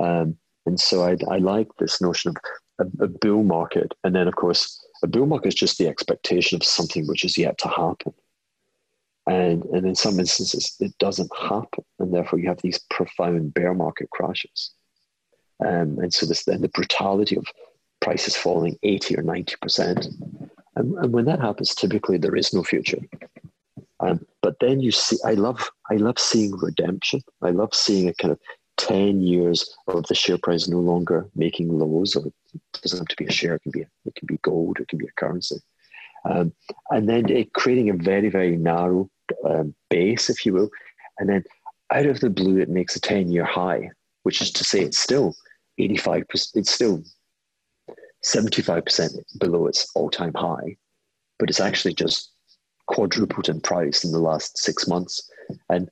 [0.00, 0.36] Um,
[0.66, 2.36] and so I, I like this notion of
[2.78, 3.92] a, a, bull market.
[4.02, 7.36] And then, of course, a bull market is just the expectation of something which is
[7.36, 8.14] yet to happen.
[9.26, 11.84] And, and in some instances, it doesn't happen.
[11.98, 14.72] And therefore, you have these profound bear market crashes.
[15.64, 17.46] Um, and so, this then the brutality of
[18.00, 20.06] prices falling 80 or 90%.
[20.76, 22.98] And, and when that happens, typically there is no future.
[24.04, 27.22] Um, but then you see, I love, I love seeing redemption.
[27.42, 28.40] I love seeing a kind of
[28.76, 32.34] 10 years of the share price no longer making lows, or it
[32.82, 34.98] doesn't have to be a share, it can be, it can be gold, it can
[34.98, 35.56] be a currency.
[36.28, 36.52] Um,
[36.90, 39.08] and then it creating a very, very narrow
[39.48, 40.70] um, base, if you will.
[41.18, 41.44] And then
[41.90, 43.90] out of the blue, it makes a 10 year high,
[44.24, 45.34] which is to say it's still
[45.78, 47.02] 85%, it's still
[48.24, 50.76] 75% below its all time high,
[51.38, 52.30] but it's actually just
[52.86, 55.30] quadrupled in price in the last six months.
[55.68, 55.90] And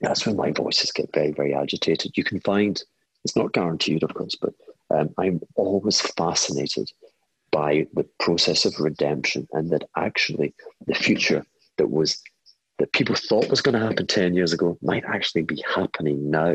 [0.00, 2.16] that's when my voices get very, very agitated.
[2.16, 2.80] You can find,
[3.24, 4.54] it's not guaranteed, of course, but
[4.90, 6.90] um, I'm always fascinated
[7.50, 10.54] by the process of redemption and that actually
[10.86, 11.44] the future
[11.78, 12.22] that was
[12.78, 16.54] that people thought was going to happen 10 years ago might actually be happening now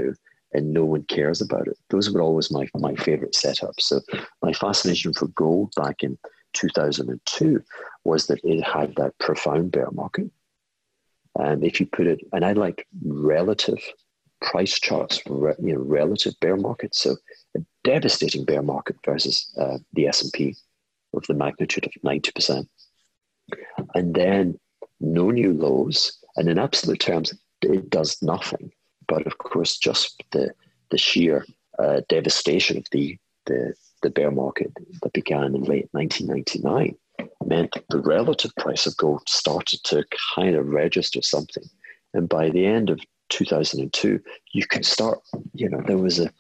[0.54, 1.78] and no one cares about it.
[1.90, 3.82] Those were always my, my favorite setups.
[3.82, 4.00] So
[4.42, 6.18] my fascination for gold back in
[6.54, 7.64] 2002
[8.04, 10.30] was that it had that profound bear market.
[11.38, 13.80] And if you put it, and I like relative
[14.42, 16.94] price charts for you know relative bear market.
[16.94, 17.16] So
[17.56, 20.56] a devastating bear market versus uh, the S and P
[21.14, 22.70] of the magnitude of ninety percent,
[23.96, 24.60] and then
[25.00, 26.20] no new lows.
[26.36, 28.72] And in absolute terms, it does nothing.
[29.08, 30.54] But of course, just the
[30.92, 31.46] the sheer
[31.80, 36.96] uh, devastation of the, the the bear market that began in late 1999
[37.46, 40.04] meant the relative price of gold started to
[40.36, 41.64] kind of register something.
[42.14, 44.20] And by the end of 2002,
[44.54, 45.20] you could start,
[45.54, 46.32] you know, there was a,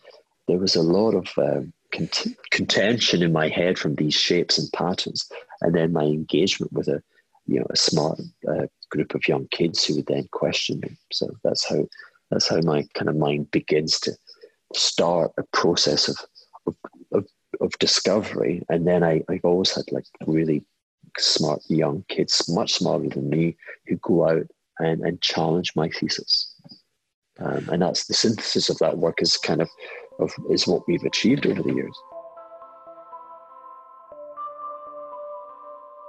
[0.47, 4.71] there was a lot of um, cont- contention in my head from these shapes and
[4.71, 5.29] patterns.
[5.61, 7.01] And then my engagement with a,
[7.45, 10.97] you know, a smart uh, group of young kids who would then question me.
[11.11, 11.87] So that's how,
[12.29, 14.13] that's how my kind of mind begins to
[14.75, 16.17] start a process of,
[16.67, 16.75] of,
[17.61, 18.63] of, discovery.
[18.69, 20.63] And then I, I've always had like really
[21.17, 24.47] smart young kids, much smarter than me, who go out
[24.79, 26.53] and, and challenge my thesis.
[27.39, 29.69] Um, and that's the synthesis of that work is kind of,
[30.19, 31.97] of is what we've achieved over the years.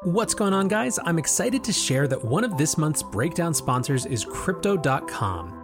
[0.04, 0.98] What's going on, guys?
[1.02, 5.63] I'm excited to share that one of this month's breakdown sponsors is Crypto.com.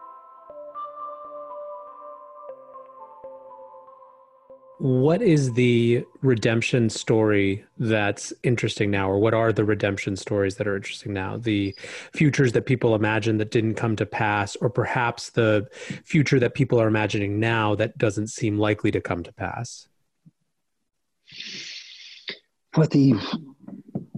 [4.81, 10.67] what is the redemption story that's interesting now or what are the redemption stories that
[10.67, 11.37] are interesting now?
[11.37, 11.75] The
[12.13, 15.67] futures that people imagine that didn't come to pass or perhaps the
[16.03, 19.87] future that people are imagining now that doesn't seem likely to come to pass?
[22.75, 23.13] Well the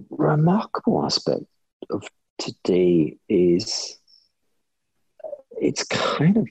[0.08, 1.44] remarkable aspect
[1.90, 3.98] of today is
[5.22, 5.28] uh,
[5.60, 6.48] it's kind of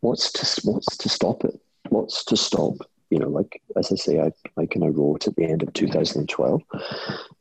[0.00, 2.74] what's to what's to stop it what's to stop?
[3.10, 5.72] You know, like as I say, I, I kind of wrote at the end of
[5.72, 6.62] 2012,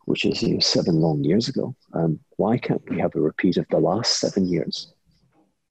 [0.06, 1.76] which is you know, seven long years ago.
[1.94, 4.92] Um, why can't we have a repeat of the last seven years?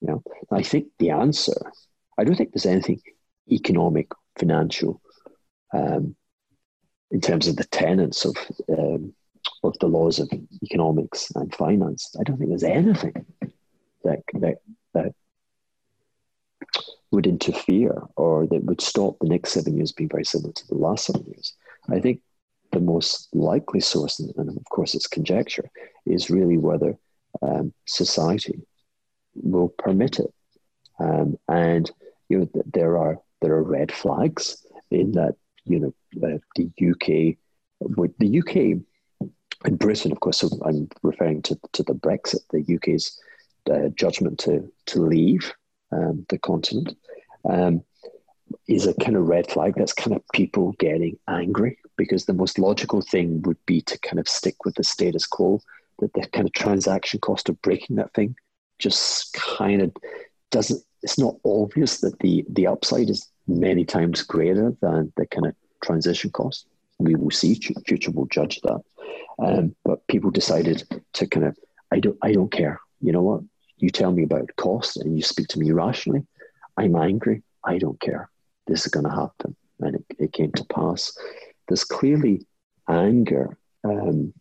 [0.00, 1.61] You know, I think the answer.
[2.16, 3.00] I don't think there's anything
[3.50, 5.00] economic, financial,
[5.74, 6.14] um,
[7.11, 8.37] in terms of the tenets of
[8.68, 9.14] um,
[9.64, 10.31] of the laws of
[10.62, 12.14] economics and finance.
[12.18, 13.26] I don't think there's anything
[14.04, 14.59] that that
[14.94, 15.14] that
[17.11, 20.75] would interfere or that would stop the next seven years being very similar to the
[20.75, 21.55] last seven years.
[21.88, 22.21] I think
[22.72, 25.70] the most likely source, and of course it's conjecture,
[26.05, 26.99] is really whether
[27.43, 28.61] um, society
[29.35, 30.32] will permit it.
[30.99, 31.91] Um, and
[32.28, 35.95] you know, there are there are red flags in that you know
[36.28, 37.37] uh, the UK,
[37.97, 38.82] with the UK
[39.64, 40.39] and Britain, of course.
[40.39, 43.18] So I'm referring to to the Brexit, the UK's
[43.70, 45.53] uh, judgment to to leave
[45.93, 46.97] um, the continent.
[47.49, 47.82] Um,
[48.66, 49.74] is a kind of red flag.
[49.76, 54.18] That's kind of people getting angry because the most logical thing would be to kind
[54.18, 55.61] of stick with the status quo.
[55.99, 58.36] That the kind of transaction cost of breaking that thing
[58.78, 59.92] just kind of
[60.51, 60.82] doesn't.
[61.03, 65.55] It's not obvious that the the upside is many times greater than the kind of
[65.82, 66.66] transition cost.
[66.99, 67.55] We will see.
[67.86, 68.80] Future will judge that.
[69.38, 70.82] Um, but people decided
[71.14, 71.57] to kind of,
[71.92, 72.80] I don't, I don't care.
[73.01, 73.42] You know what?
[73.76, 76.26] You tell me about cost and you speak to me rationally.
[76.79, 77.43] I'm angry.
[77.64, 78.31] I don't care.
[78.66, 81.16] This is going to happen, and it, it came to pass.
[81.66, 82.47] There's clearly
[82.89, 83.59] anger.
[83.85, 84.33] Um,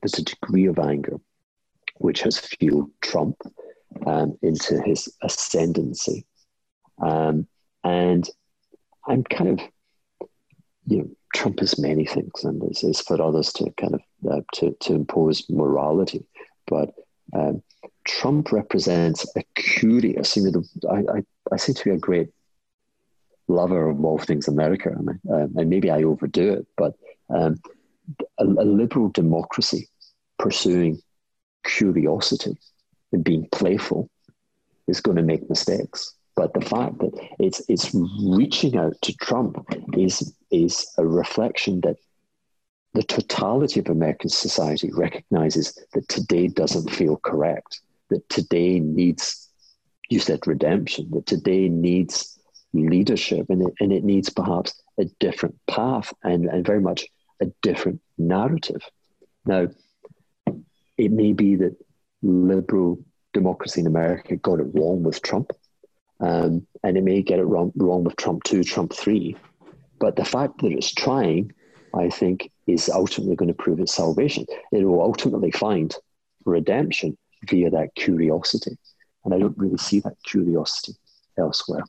[0.00, 1.18] there's a degree of anger
[1.98, 3.36] which has fueled Trump
[4.06, 6.24] um, into his ascendancy.
[7.02, 7.46] Um,
[7.84, 8.28] and
[9.08, 10.28] I'm kind of,
[10.86, 14.00] you know, Trump is many things, and it's, it's for others to kind of
[14.30, 16.24] uh, to to impose morality.
[16.66, 16.94] But
[17.34, 17.62] um,
[18.04, 20.36] Trump represents a curious.
[20.36, 21.22] You know, I, I,
[21.52, 22.28] I seem to be a great
[23.48, 26.94] lover of all things America, and, uh, and maybe I overdo it, but
[27.30, 27.56] um,
[28.38, 29.88] a, a liberal democracy
[30.38, 31.00] pursuing
[31.64, 32.56] curiosity
[33.12, 34.08] and being playful
[34.86, 36.14] is going to make mistakes.
[36.36, 37.90] But the fact that it's it's
[38.22, 41.96] reaching out to Trump is is a reflection that
[42.94, 47.80] the totality of American society recognizes that today doesn't feel correct,
[48.10, 49.47] that today needs,
[50.08, 52.38] you said redemption, that today needs
[52.72, 57.06] leadership and it, and it needs perhaps a different path and, and very much
[57.40, 58.82] a different narrative.
[59.46, 59.68] Now,
[60.96, 61.76] it may be that
[62.22, 65.52] liberal democracy in America got it wrong with Trump.
[66.20, 69.36] Um, and it may get it wrong, wrong with Trump 2, Trump 3.
[70.00, 71.52] But the fact that it's trying,
[71.94, 74.44] I think, is ultimately going to prove its salvation.
[74.72, 75.94] It will ultimately find
[76.44, 77.16] redemption
[77.48, 78.76] via that curiosity.
[79.28, 80.94] And I don't really see that curiosity
[81.36, 81.82] elsewhere.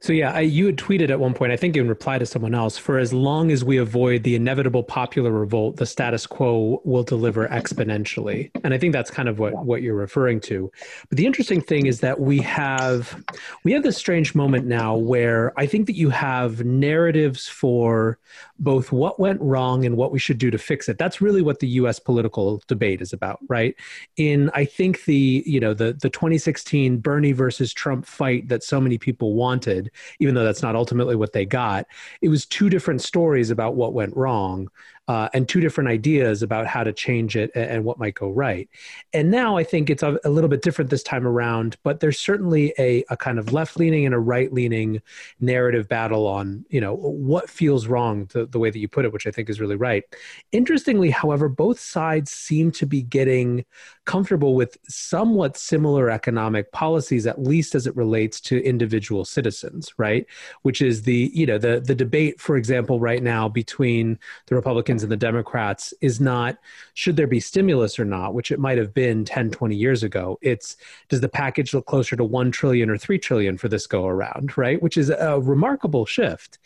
[0.00, 2.54] So yeah, I, you had tweeted at one point, I think in reply to someone
[2.54, 7.02] else, for as long as we avoid the inevitable popular revolt, the status quo will
[7.02, 8.50] deliver exponentially.
[8.64, 10.70] And I think that's kind of what, what you're referring to.
[11.08, 13.22] But the interesting thing is that we have
[13.64, 18.18] we have this strange moment now where I think that you have narratives for
[18.58, 20.98] both what went wrong and what we should do to fix it.
[20.98, 23.74] That's really what the US political debate is about, right?
[24.16, 28.80] In I think the, you know, the the 2016 Bernie versus Trump fight that so
[28.80, 29.83] many people wanted
[30.18, 31.86] even though that's not ultimately what they got.
[32.20, 34.68] It was two different stories about what went wrong
[35.06, 38.30] uh, and two different ideas about how to change it and, and what might go
[38.30, 38.68] right.
[39.12, 42.18] And now I think it's a, a, little bit different this time around, but there's
[42.18, 45.02] certainly a, a kind of left leaning and a right leaning
[45.40, 49.12] narrative battle on, you know, what feels wrong, the, the way that you put it,
[49.12, 50.04] which I think is really right.
[50.52, 53.64] Interestingly, however, both sides seem to be getting
[54.06, 60.26] comfortable with somewhat similar economic policies, at least as it relates to individual citizens, right?
[60.62, 64.93] Which is the, you know, the, the debate, for example, right now between the Republicans
[64.94, 66.58] Republicans and the Democrats is not
[66.94, 70.38] should there be stimulus or not, which it might have been 10, 20 years ago.
[70.40, 70.76] It's
[71.08, 74.56] does the package look closer to 1 trillion or 3 trillion for this go around,
[74.56, 74.80] right?
[74.82, 76.58] Which is a remarkable shift.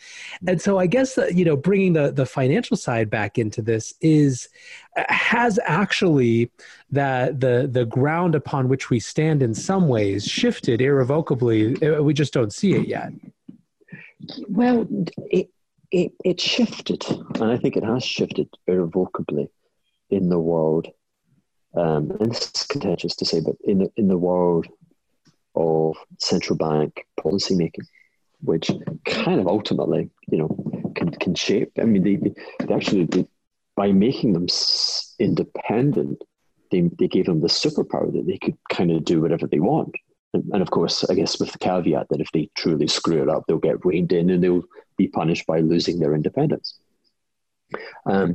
[0.47, 3.93] And so I guess, that, you know, bringing the, the financial side back into this
[4.01, 4.49] is
[4.95, 6.51] uh, has actually
[6.91, 11.75] that the the ground upon which we stand in some ways shifted irrevocably.
[11.81, 13.11] Uh, we just don't see it yet.
[14.49, 14.87] Well,
[15.31, 15.49] it,
[15.91, 19.49] it, it shifted, and I think it has shifted irrevocably
[20.09, 20.87] in the world.
[21.75, 24.67] Um, and this is contentious to say, but in the, in the world
[25.55, 27.85] of central bank policy making,
[28.41, 28.71] which
[29.05, 31.71] kind of ultimately, you know, can, can shape.
[31.79, 32.15] I mean, they,
[32.65, 33.27] they actually, they,
[33.75, 34.47] by making them
[35.19, 36.23] independent,
[36.71, 39.93] they, they gave them the superpower that they could kind of do whatever they want.
[40.33, 43.29] And, and, of course, I guess with the caveat that if they truly screw it
[43.29, 44.63] up, they'll get reined in and they'll
[45.03, 46.67] be punished by losing their independence.
[48.13, 48.29] Um,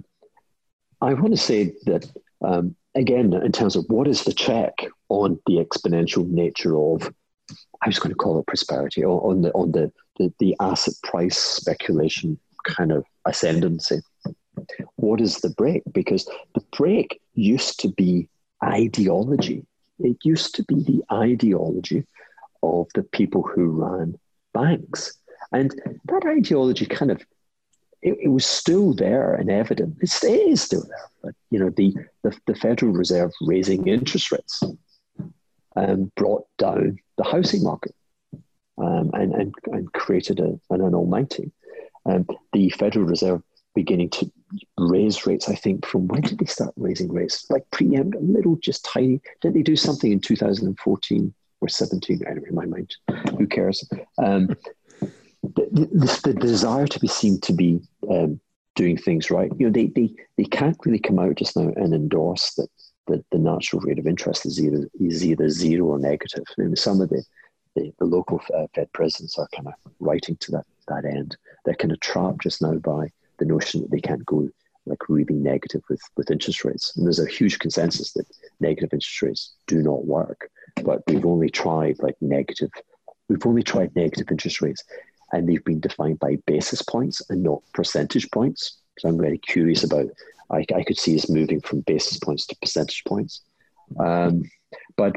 [1.08, 1.60] I want to say
[1.90, 2.04] that,
[2.48, 4.74] um, again, in terms of what is the check
[5.08, 6.98] on the exponential nature of,
[7.82, 10.94] I was going to call it prosperity, or on the, on the, the, the asset
[11.10, 12.38] price speculation
[12.76, 14.00] kind of ascendancy.
[14.96, 15.82] What is the brake?
[15.92, 18.28] Because the brake used to be
[18.62, 19.66] ideology.
[19.98, 22.00] It used to be the ideology
[22.62, 24.08] of the people who ran
[24.54, 25.18] banks.
[25.54, 25.70] And
[26.06, 27.22] that ideology kind of
[28.02, 29.96] it, it, was still there and evident.
[30.00, 34.62] It is still there, but you know the the, the Federal Reserve raising interest rates
[35.76, 37.94] um, brought down the housing market
[38.78, 41.52] um, and, and and created a, an, almighty.
[42.04, 43.40] Um, the Federal Reserve
[43.76, 44.30] beginning to
[44.76, 45.48] raise rates.
[45.48, 47.48] I think from when did they start raising rates?
[47.48, 49.20] Like preempt a little, just tiny.
[49.40, 52.22] Didn't they do something in 2014 or 17?
[52.26, 52.96] Anyway, in my mind,
[53.38, 53.88] who cares?
[54.18, 54.54] Um,
[55.54, 57.80] the, the, the, desire to be seen to be
[58.10, 58.40] um,
[58.74, 59.50] doing things right.
[59.58, 62.68] You know, they, they, they can't really come out just now and endorse that
[63.06, 66.44] the, natural rate of interest is either is either zero or negative.
[66.58, 67.22] I mean, some of the,
[67.76, 71.36] the, the local uh, Fed presidents are kind of writing to that, that end.
[71.64, 74.48] They're kind of trapped just now by the notion that they can't go
[74.86, 76.96] like really negative with, with interest rates.
[76.96, 78.26] And there's a huge consensus that
[78.60, 80.50] negative interest rates do not work.
[80.82, 82.70] But we've only tried like negative,
[83.28, 84.84] we've only tried negative interest rates
[85.32, 88.78] and they've been defined by basis points and not percentage points.
[88.98, 90.06] So I'm very curious about.
[90.50, 93.40] I, I could see us moving from basis points to percentage points,
[93.98, 94.44] um,
[94.96, 95.16] but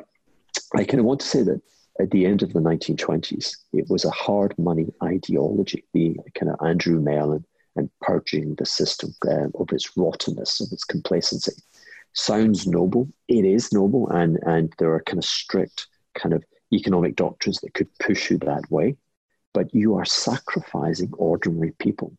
[0.73, 1.61] I kind of want to say that
[1.99, 5.83] at the end of the 1920s, it was a hard money ideology.
[5.93, 7.43] The kind of Andrew Mellon
[7.75, 11.53] and purging the system uh, of its rottenness, of its complacency.
[12.13, 13.09] Sounds noble.
[13.27, 16.43] It is noble, and and there are kind of strict kind of
[16.73, 18.95] economic doctrines that could push you that way
[19.57, 22.15] but you are sacrificing ordinary people.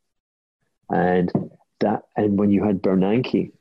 [0.91, 1.31] And
[1.79, 3.53] that, and when you had Bernanke,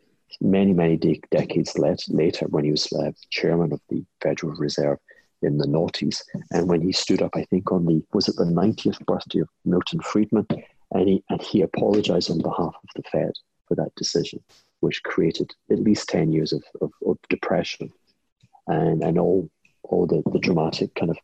[0.41, 4.97] many, many de- decades later, when he was uh, chairman of the Federal Reserve
[5.43, 8.45] in the noughties, and when he stood up, I think on the was it the
[8.45, 10.47] 90th birthday of Milton Friedman,
[10.93, 13.33] and he and he apologized on behalf of the Fed
[13.67, 14.39] for that decision,
[14.79, 17.93] which created at least 10 years of, of, of depression
[18.65, 19.47] and, and all
[19.89, 21.17] all the, the dramatic kind of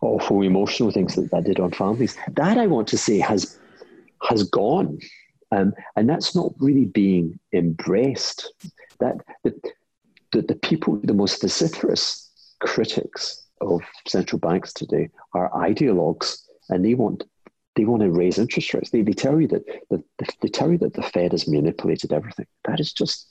[0.00, 2.16] awful emotional things that that did on families.
[2.34, 3.58] That I want to say has
[4.28, 4.98] has gone.
[5.50, 8.52] Um, and that's not really being embraced.
[9.00, 9.54] That the,
[10.32, 12.30] the, the people, the most vociferous
[12.60, 17.24] critics of central banks today are ideologues, and they want
[17.76, 18.90] they want to raise interest rates.
[18.90, 20.02] They, they tell you that the,
[20.42, 22.46] they tell you that the Fed has manipulated everything.
[22.64, 23.28] That is just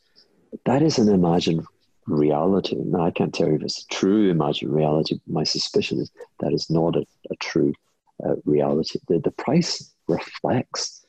[0.66, 1.66] that is an imagined
[2.08, 2.76] reality.
[2.80, 5.20] Now, I can't tell you if it's a true imagined reality.
[5.28, 7.74] My suspicion is that is not a, a true
[8.26, 9.00] uh, reality.
[9.08, 11.06] The, the price reflects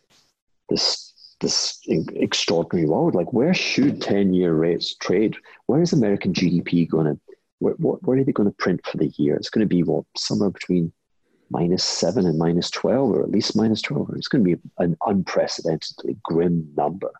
[0.68, 3.14] this this extraordinary world.
[3.14, 5.36] Like, where should ten year rates trade?
[5.66, 7.20] Where is American GDP going to?
[7.60, 9.34] What, where are they going to print for the year?
[9.34, 10.92] It's going to be what somewhere between
[11.50, 14.10] minus seven and minus twelve, or at least minus twelve.
[14.16, 17.12] It's going to be an unprecedentedly grim number.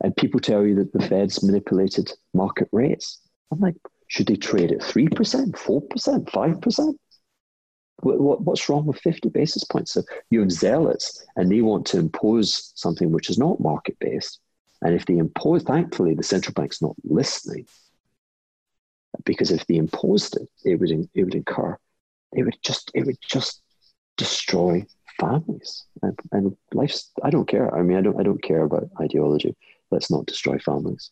[0.00, 3.20] And people tell you that the Fed's manipulated market rates.
[3.50, 3.74] I'm like,
[4.08, 5.10] should they trade at 3%,
[5.52, 6.94] 4%, 5%?
[8.00, 9.92] what's wrong with 50 basis points?
[9.92, 14.38] So you have zealots and they want to impose something which is not market based.
[14.82, 17.66] And if they impose, thankfully, the central bank's not listening.
[19.24, 21.76] Because if they imposed it, it would, it would incur,
[22.32, 23.62] it would just, it would just
[24.16, 24.86] destroy
[25.18, 27.74] families and, and life's, I don't care.
[27.74, 29.56] I mean, I don't, I don't care about ideology
[29.90, 31.10] let's not destroy farmers.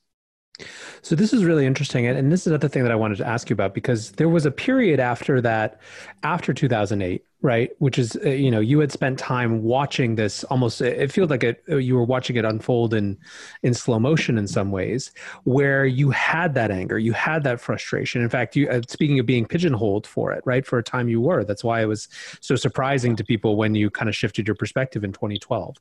[1.03, 3.51] So this is really interesting, and this is another thing that I wanted to ask
[3.51, 5.81] you about because there was a period after that,
[6.23, 7.71] after 2008, right?
[7.79, 11.45] Which is uh, you know you had spent time watching this almost it feels like
[11.45, 13.19] it uh, you were watching it unfold in
[13.63, 15.13] in slow motion in some ways
[15.45, 18.23] where you had that anger you had that frustration.
[18.23, 20.67] In fact you uh, speaking of being pigeonholed for it right?
[20.67, 21.45] For a time you were.
[21.45, 22.09] That's why it was
[22.41, 25.77] so surprising to people when you kind of shifted your perspective in 2012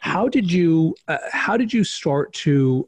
[0.00, 2.86] how did you uh, how did you start to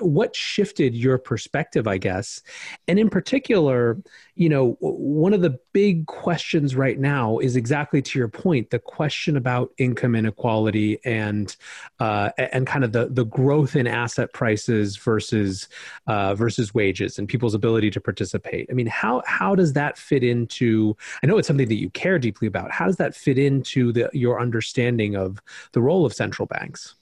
[0.00, 2.40] what shifted your perspective i guess?
[2.86, 3.98] And in particular
[4.38, 8.78] you know, one of the big questions right now is exactly to your point, the
[8.78, 11.56] question about income inequality and
[11.98, 15.66] uh, and kind of the the growth in asset prices versus
[16.06, 18.68] uh, versus wages and people's ability to participate.
[18.70, 20.96] I mean, how how does that fit into?
[21.20, 22.70] I know it's something that you care deeply about.
[22.70, 26.94] How does that fit into the, your understanding of the role of central banks?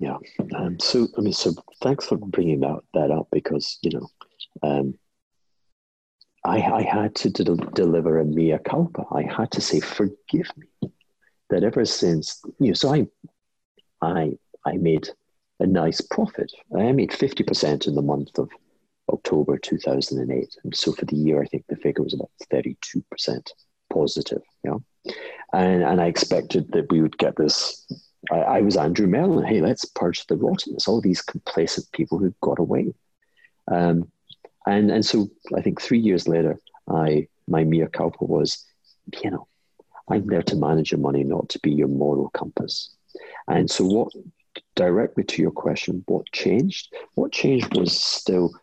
[0.00, 0.16] Yeah.
[0.56, 1.52] Um, so I mean, so
[1.82, 4.10] thanks for bringing that that up because you know.
[4.60, 4.98] Um,
[6.44, 9.04] I, I had to de- deliver a mea culpa.
[9.12, 10.90] I had to say, forgive me.
[11.50, 13.06] That ever since, you know, so I,
[14.02, 14.32] I,
[14.66, 15.08] I made
[15.60, 16.52] a nice profit.
[16.76, 18.50] I made 50% in the month of
[19.08, 20.56] October 2008.
[20.62, 23.50] And so for the year, I think the figure was about 32%
[23.90, 24.42] positive.
[24.62, 24.76] Yeah.
[25.52, 27.86] And, and I expected that we would get this.
[28.30, 29.44] I, I was Andrew Mellon.
[29.44, 32.92] Hey, let's purge the rottenness, all these complacent people who got away.
[33.70, 34.10] Um,
[34.68, 38.64] and and so I think three years later, I my mea culpa was,
[39.22, 39.46] you know,
[40.10, 42.90] I'm there to manage your money, not to be your moral compass.
[43.48, 44.12] And so what
[44.74, 46.94] directly to your question, what changed?
[47.14, 48.54] What changed was still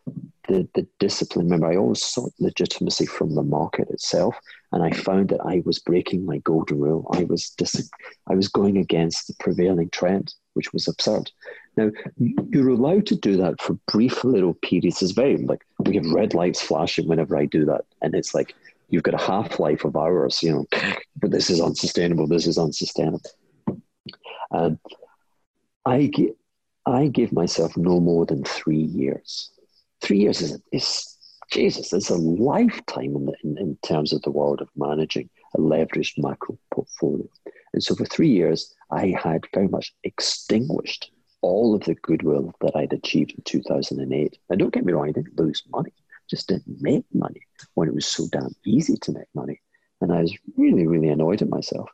[0.48, 1.46] the, the discipline.
[1.46, 4.36] Remember, I always sought legitimacy from the market itself,
[4.72, 7.06] and I found that I was breaking my golden rule.
[7.12, 7.90] I was dis-
[8.28, 11.30] I was going against the prevailing trend, which was absurd.
[11.76, 15.02] Now, you're allowed to do that for brief little periods.
[15.02, 18.54] It's very like we have red lights flashing whenever I do that, and it's like
[18.88, 20.66] you've got a half life of hours, you know,
[21.20, 22.26] but this is unsustainable.
[22.26, 23.20] This is unsustainable.
[24.50, 24.78] Um,
[25.84, 26.30] I give,
[26.86, 29.50] I give myself no more than three years.
[30.00, 31.16] Three years is, is
[31.50, 35.58] Jesus, it's a lifetime in, the, in, in terms of the world of managing a
[35.58, 37.28] leveraged macro portfolio.
[37.72, 41.10] And so for three years, I had very much extinguished
[41.46, 44.38] all of the goodwill that I'd achieved in 2008.
[44.50, 45.92] And don't get me wrong, I didn't lose money,
[46.28, 47.42] just didn't make money
[47.74, 49.60] when it was so damn easy to make money.
[50.00, 51.88] And I was really, really annoyed at myself.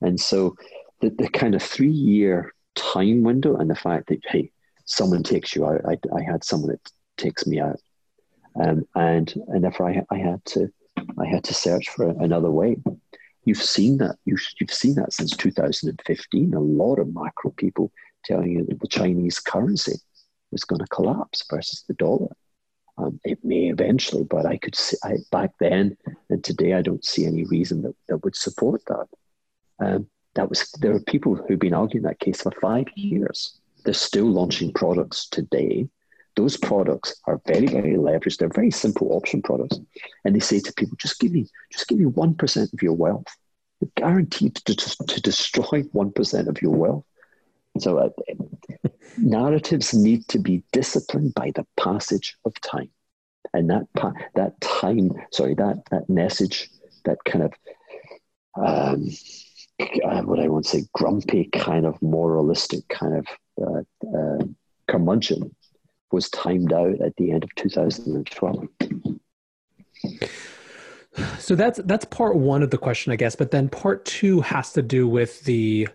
[0.00, 0.54] And so
[1.00, 4.52] the, the kind of three year time window and the fact that, hey,
[4.84, 7.80] someone takes you out, I, I had someone that takes me out.
[8.54, 10.72] Um, and, and therefore I, I had to
[11.18, 12.76] I had to search for another way.
[13.44, 14.16] You've seen that.
[14.24, 16.54] You've, you've seen that since 2015.
[16.54, 17.90] A lot of macro people
[18.24, 19.94] telling you that the Chinese currency
[20.50, 22.28] was going to collapse versus the dollar.
[22.98, 25.96] Um, it may eventually, but I could see I, back then
[26.28, 29.06] and today I don't see any reason that, that would support that.
[29.80, 33.58] Um, that was there are people who've been arguing that case for five years.
[33.84, 35.88] They're still launching products today.
[36.36, 38.38] Those products are very, very leveraged.
[38.38, 39.78] They're very simple option products,
[40.24, 42.94] and they say to people, "Just give me, just give me one percent of your
[42.94, 43.26] wealth.
[43.80, 47.04] You're guaranteed to, to, to destroy one percent of your wealth."
[47.78, 48.10] So uh,
[49.16, 52.90] narratives need to be disciplined by the passage of time,
[53.54, 53.86] and that
[54.34, 56.68] that time, sorry, that that message,
[57.04, 57.52] that kind of
[58.56, 59.08] um,
[59.80, 63.26] uh, what I want to say, grumpy kind of moralistic kind of
[63.60, 64.44] uh, uh,
[64.88, 65.54] curmudgeon
[66.10, 68.68] was timed out at the end of 2012.
[71.38, 73.36] So that's that's part one of the question, I guess.
[73.36, 75.88] But then part two has to do with the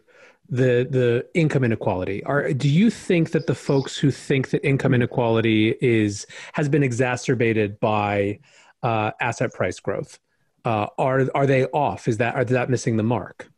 [0.50, 2.24] the the income inequality.
[2.24, 6.84] Are do you think that the folks who think that income inequality is has been
[6.84, 8.40] exacerbated by
[8.84, 10.20] uh, asset price growth
[10.68, 12.08] uh, are are they off?
[12.08, 13.50] Is that are that missing the mark?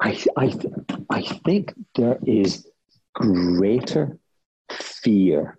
[0.00, 0.54] I I
[1.08, 2.66] I think there is
[3.14, 4.18] greater
[4.70, 5.58] fear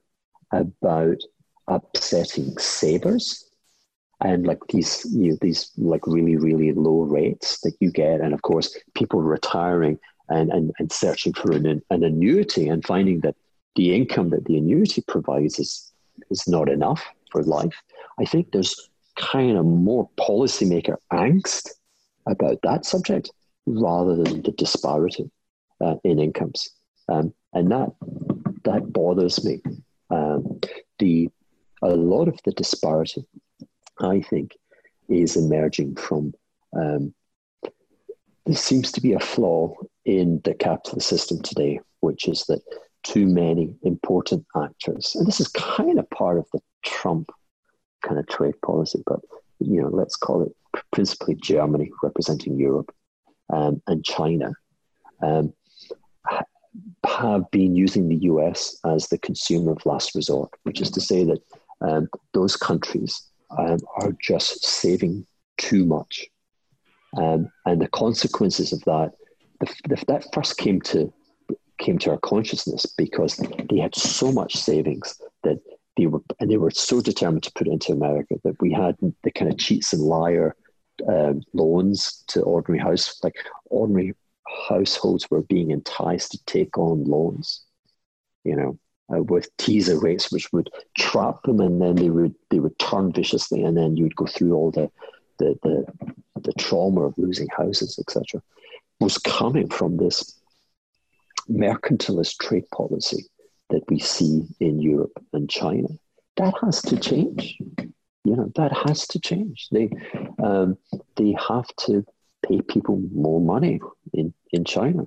[0.51, 1.17] about
[1.67, 3.48] upsetting savers
[4.21, 8.21] and like these you know, these like really really low rates that you get.
[8.21, 9.99] And of course people retiring
[10.29, 13.35] and and, and searching for an, an annuity and finding that
[13.75, 15.91] the income that the annuity provides is
[16.29, 17.81] is not enough for life.
[18.19, 21.69] I think there's kind of more policymaker angst
[22.27, 23.31] about that subject
[23.65, 25.29] rather than the disparity
[25.81, 26.69] uh, in incomes.
[27.07, 27.89] Um, and that
[28.65, 29.61] that bothers me.
[30.09, 30.59] Um,
[30.99, 31.29] the
[31.81, 33.25] a lot of the disparity
[34.01, 34.55] I think,
[35.07, 36.33] is emerging from.
[36.73, 37.13] Um,
[38.45, 39.75] there seems to be a flaw
[40.05, 42.61] in the capitalist system today, which is that
[43.03, 47.31] too many important actors, and this is kind of part of the Trump
[48.01, 49.19] kind of trade policy, but
[49.59, 52.93] you know, let's call it principally Germany representing Europe
[53.51, 54.53] um, and China,
[55.21, 55.53] um,
[57.05, 61.23] have been using the US as the consumer of last resort, which is to say
[61.25, 61.39] that
[61.81, 65.25] um, those countries um, are just saving
[65.57, 66.27] too much.
[67.17, 69.13] Um, and the consequences of that,
[69.59, 71.11] the, the, that first came to
[71.79, 73.37] came to our consciousness because
[73.69, 75.59] they had so much savings that
[75.95, 78.95] they were and they were so determined to put it into America that we had
[79.23, 80.55] the kind of cheats and liar
[81.07, 83.35] um, loans to ordinary house like
[83.69, 84.13] ordinary
[84.67, 87.65] households were being enticed to take on loans,
[88.43, 88.77] you know,
[89.13, 93.11] uh, with teaser rates, which would trap them, and then they would they would turn
[93.11, 94.89] viciously, and then you would go through all the
[95.37, 95.85] the the,
[96.41, 98.41] the trauma of losing houses, etc.
[98.99, 100.39] Was coming from this
[101.49, 103.25] mercantilist trade policy
[103.69, 105.87] that we see in Europe and China.
[106.37, 107.57] That has to change.
[108.25, 109.67] You know that has to change.
[109.71, 109.89] They
[110.43, 110.77] um,
[111.15, 112.05] they have to
[112.47, 113.79] pay people more money
[114.13, 115.05] in in China.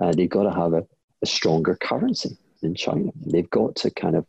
[0.00, 0.84] Uh, they've got to have a,
[1.22, 3.10] a stronger currency in China.
[3.26, 4.26] They've got to kind of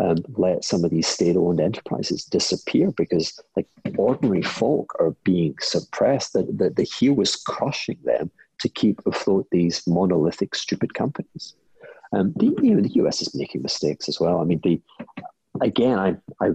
[0.00, 3.66] um, let some of these state-owned enterprises disappear because like
[3.98, 6.32] ordinary folk are being suppressed.
[6.32, 11.54] That the, the heel is crushing them to keep afloat these monolithic, stupid companies.
[12.12, 14.40] Um, the, you know, the US is making mistakes as well.
[14.40, 14.80] I mean, the
[15.60, 16.50] again, I, I,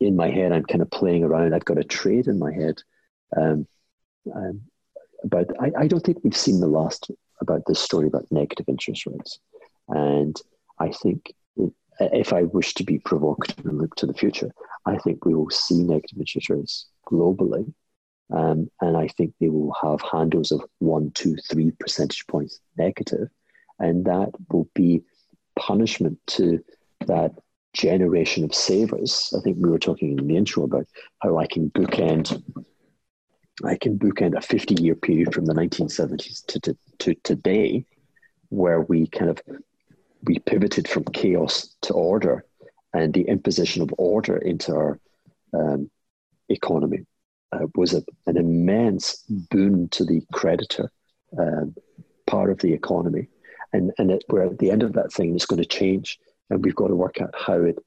[0.00, 1.54] in my head, I'm kind of playing around.
[1.54, 2.82] I've got a trade in my head,
[3.36, 3.66] um,
[4.34, 4.62] um,
[5.24, 7.10] but I, I don't think we've seen the last
[7.40, 9.40] about this story about negative interest rates.
[9.90, 10.36] And
[10.78, 11.32] I think
[12.00, 14.50] if I wish to be provocative and look to the future,
[14.86, 17.72] I think we will see negative interest rates globally.
[18.32, 23.28] Um, and I think they will have handles of one, two, three percentage points negative,
[23.78, 25.02] and that will be
[25.58, 26.64] punishment to
[27.06, 27.32] that
[27.72, 29.34] generation of savers.
[29.36, 30.86] I think we were talking in the intro about
[31.20, 32.40] how I can bookend
[33.64, 37.84] I can bookend a 50 year period from the 1970s to, to, to today,
[38.48, 39.38] where we kind of
[40.24, 42.44] we pivoted from chaos to order
[42.92, 44.98] and the imposition of order into our
[45.54, 45.90] um,
[46.48, 47.06] economy
[47.52, 50.90] uh, was a, an immense boon to the creditor
[51.38, 51.74] um,
[52.26, 53.28] part of the economy.
[53.72, 56.18] And, and it, we're at the end of that thing, it's going to change.
[56.48, 57.78] And we've got to work out how it,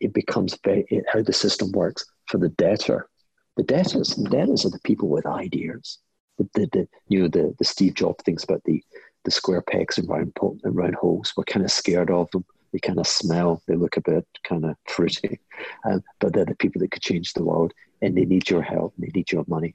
[0.00, 3.08] it becomes very, it, how the system works for the debtor.
[3.56, 5.98] The debtors, the debtors are the people with ideas.
[6.38, 8.82] The, the, the you know, the, the Steve Jobs thinks about the,
[9.26, 11.34] the square pegs and round, po- and round holes.
[11.36, 12.46] We're kind of scared of them.
[12.72, 13.60] They kind of smell.
[13.66, 15.40] They look a bit kind of fruity.
[15.84, 17.72] Um, but they're the people that could change the world
[18.02, 18.94] and they need your help.
[18.98, 19.74] They need your money.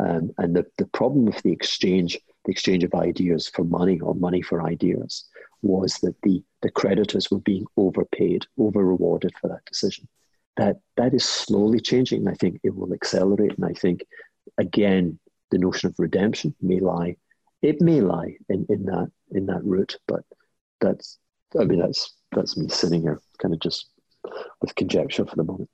[0.00, 4.14] Um, and the, the problem with the exchange, the exchange of ideas for money or
[4.14, 5.24] money for ideas,
[5.62, 10.08] was that the, the creditors were being overpaid, over rewarded for that decision.
[10.56, 12.28] That that is slowly changing.
[12.28, 13.56] I think it will accelerate.
[13.56, 14.04] And I think
[14.58, 15.18] again,
[15.50, 17.16] the notion of redemption may lie.
[17.64, 20.20] It may lie in, in that in that route, but
[20.82, 21.18] that's
[21.58, 23.88] I mean that's that's me sitting here kind of just
[24.60, 25.70] with conjecture for the moment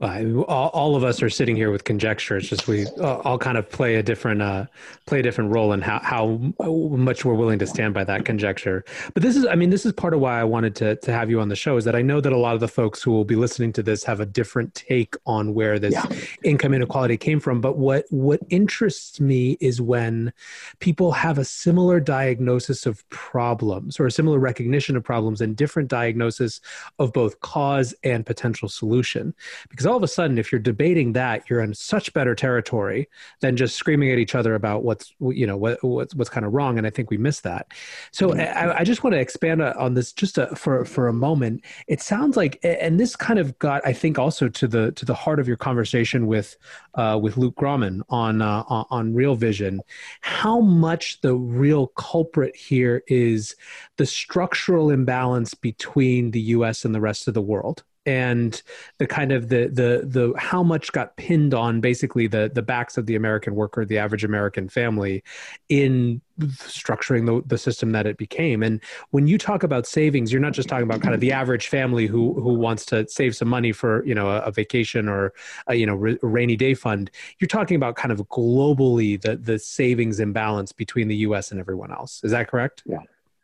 [0.00, 2.38] uh, all, all, of us are sitting here with conjecture.
[2.38, 4.64] It's just we uh, all kind of play a different uh,
[5.04, 8.82] play a different role in how how much we're willing to stand by that conjecture.
[9.12, 11.28] But this is, I mean, this is part of why I wanted to to have
[11.28, 11.76] you on the show.
[11.76, 13.82] Is that I know that a lot of the folks who will be listening to
[13.82, 16.06] this have a different take on where this yeah.
[16.44, 17.60] income inequality came from.
[17.60, 20.32] But what what interests me is when
[20.78, 25.90] people have a similar diagnosis of problems or a similar recognition of problems and different
[25.90, 26.62] diagnosis
[26.98, 29.34] of both cause and potential solution,
[29.68, 33.08] because all of a sudden, if you're debating that, you're in such better territory
[33.40, 36.54] than just screaming at each other about what's you know what, what's what's kind of
[36.54, 36.78] wrong.
[36.78, 37.72] And I think we miss that.
[38.12, 38.40] So mm-hmm.
[38.40, 41.64] I, I, just want to expand on this just for for a moment.
[41.88, 45.14] It sounds like, and this kind of got I think also to the to the
[45.14, 46.56] heart of your conversation with
[46.94, 49.80] uh, with Luke Gromen on uh, on Real Vision,
[50.20, 53.56] how much the real culprit here is
[53.96, 56.84] the structural imbalance between the U.S.
[56.84, 58.62] and the rest of the world and
[58.98, 62.96] the kind of the the the how much got pinned on basically the the backs
[62.96, 65.22] of the American worker, the average American family,
[65.68, 68.62] in structuring the, the system that it became.
[68.62, 68.80] And
[69.10, 72.06] when you talk about savings, you're not just talking about kind of the average family
[72.06, 75.34] who who wants to save some money for you know a, a vacation or
[75.66, 77.10] a, you know rainy day fund.
[77.38, 81.50] You're talking about kind of globally the the savings imbalance between the U.S.
[81.50, 82.22] and everyone else.
[82.24, 82.82] Is that correct?
[82.86, 83.00] Yeah.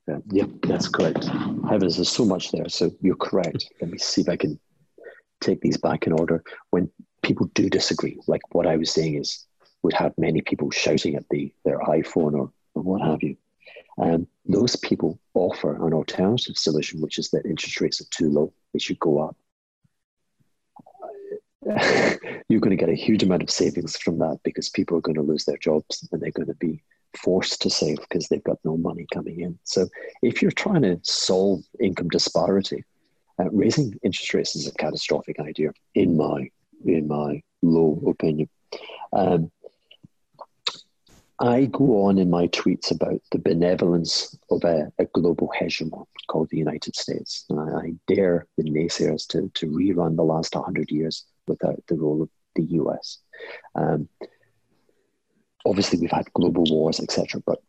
[0.09, 1.25] Yeah, yep, that's correct.
[1.69, 2.69] Heavens, there's so much there.
[2.69, 3.73] So you're correct.
[3.81, 4.59] Let me see if I can
[5.41, 6.45] take these back in order.
[6.71, 6.91] When
[7.23, 9.47] people do disagree, like what I was saying is,
[9.83, 13.37] would have many people shouting at the their iPhone or, or what have you.
[13.99, 18.53] Um, those people offer an alternative solution, which is that interest rates are too low;
[18.73, 19.37] they should go up.
[22.49, 25.17] You're going to get a huge amount of savings from that because people are going
[25.17, 26.81] to lose their jobs and they're going to be
[27.19, 29.59] forced to save because they've got no money coming in.
[29.65, 29.89] So
[30.23, 32.85] if you're trying to solve income disparity,
[33.39, 36.51] uh, raising interest rates is a catastrophic idea, in my
[36.85, 38.49] in my low opinion.
[39.13, 39.51] Um,
[41.39, 46.49] I go on in my tweets about the benevolence of a, a global hegemon called
[46.51, 47.45] the United States.
[47.51, 51.97] And I, I, dare the naysayers to, to rerun the last 100 years without the
[51.97, 53.19] role of the US.
[53.75, 54.09] Um,
[55.67, 57.43] obviously we've had global wars, etc.
[57.45, 57.61] But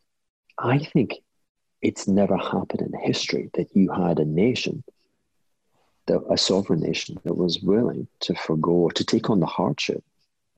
[0.58, 1.16] I think
[1.82, 4.84] it's never happened in history that you had a nation,
[6.06, 10.04] that, a sovereign nation, that was willing to forego, to take on the hardship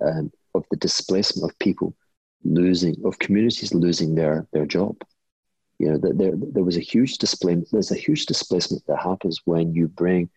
[0.02, 1.96] um, of the displacement of people
[2.44, 4.96] losing, of communities losing their, their job.
[5.78, 7.70] You know, there, there was a huge displacement.
[7.72, 10.30] There's a huge displacement that happens when you bring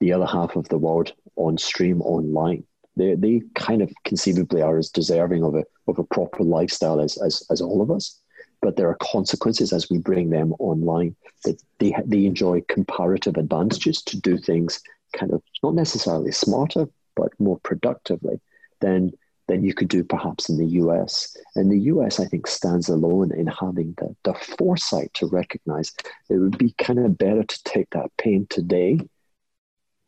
[0.00, 2.64] the other half of the world on stream online
[2.98, 7.16] they, they kind of conceivably are as deserving of a, of a proper lifestyle as,
[7.18, 8.18] as, as all of us.
[8.60, 11.14] But there are consequences as we bring them online
[11.44, 14.80] that they, they enjoy comparative advantages to do things
[15.12, 18.40] kind of not necessarily smarter, but more productively
[18.80, 19.12] than
[19.48, 21.34] than you could do perhaps in the US.
[21.56, 25.90] And the US, I think, stands alone in having the, the foresight to recognize
[26.28, 29.00] it would be kind of better to take that pain today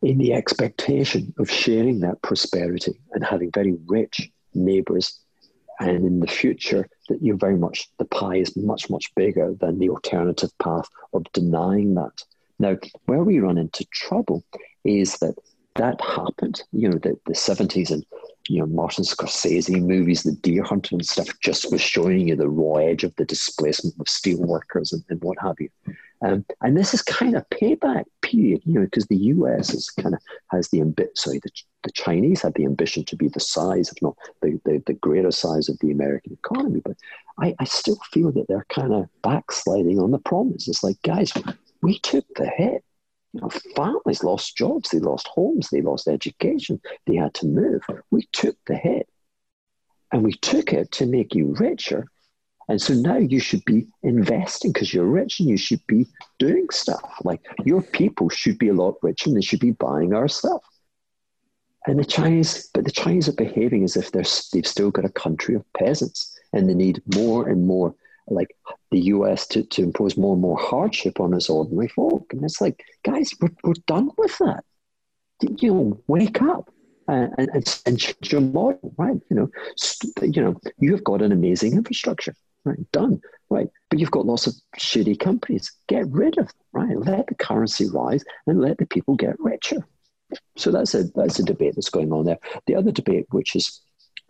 [0.02, 5.18] in the expectation of sharing that prosperity and having very rich neighbors.
[5.80, 9.78] And in the future, that you're very much, the pie is much, much bigger than
[9.78, 12.22] the alternative path of denying that.
[12.58, 12.76] Now,
[13.06, 14.44] where we run into trouble
[14.84, 15.34] is that
[15.76, 18.04] that happened, you know, the, the 70s and,
[18.48, 22.50] you know, Martin Scorsese movies, the Deer Hunter and stuff just was showing you the
[22.50, 25.70] raw edge of the displacement of steel workers and, and what have you.
[26.22, 30.14] Um, and this is kind of payback period, you know, because the US is kind
[30.14, 31.50] of has the ambition, sorry, the,
[31.82, 35.30] the Chinese had the ambition to be the size, if not the, the, the greater
[35.30, 36.80] size of the American economy.
[36.84, 36.96] But
[37.38, 40.68] I, I still feel that they're kind of backsliding on the promise.
[40.68, 41.32] It's like, guys,
[41.82, 42.84] we took the hit.
[43.32, 47.82] You know, families lost jobs, they lost homes, they lost education, they had to move.
[48.10, 49.08] We took the hit.
[50.12, 52.08] And we took it to make you richer
[52.70, 56.06] and so now you should be investing because you're rich and you should be
[56.38, 57.02] doing stuff.
[57.24, 60.62] Like your people should be a lot richer and they should be buying our stuff.
[61.88, 65.08] And the Chinese, but the Chinese are behaving as if they're, they've still got a
[65.08, 67.92] country of peasants and they need more and more,
[68.28, 68.54] like
[68.92, 72.32] the US, to, to impose more and more hardship on us ordinary folk.
[72.32, 74.62] And it's like, guys, we're, we're done with that.
[75.42, 76.72] You know, wake up
[77.08, 79.20] and, and, and change your model, right?
[79.28, 82.36] You know, st- you know, you have got an amazing infrastructure.
[82.64, 83.20] Right, done.
[83.48, 83.68] Right.
[83.88, 85.72] But you've got lots of shitty companies.
[85.88, 86.98] Get rid of them, right?
[86.98, 89.86] Let the currency rise and let the people get richer.
[90.56, 92.38] So that's a that's a debate that's going on there.
[92.66, 93.80] The other debate, which is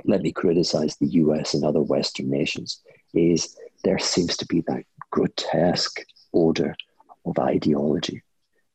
[0.05, 2.81] let me criticize the US and other Western nations,
[3.13, 6.01] is there seems to be that grotesque
[6.33, 6.75] order
[7.27, 8.23] of ideology,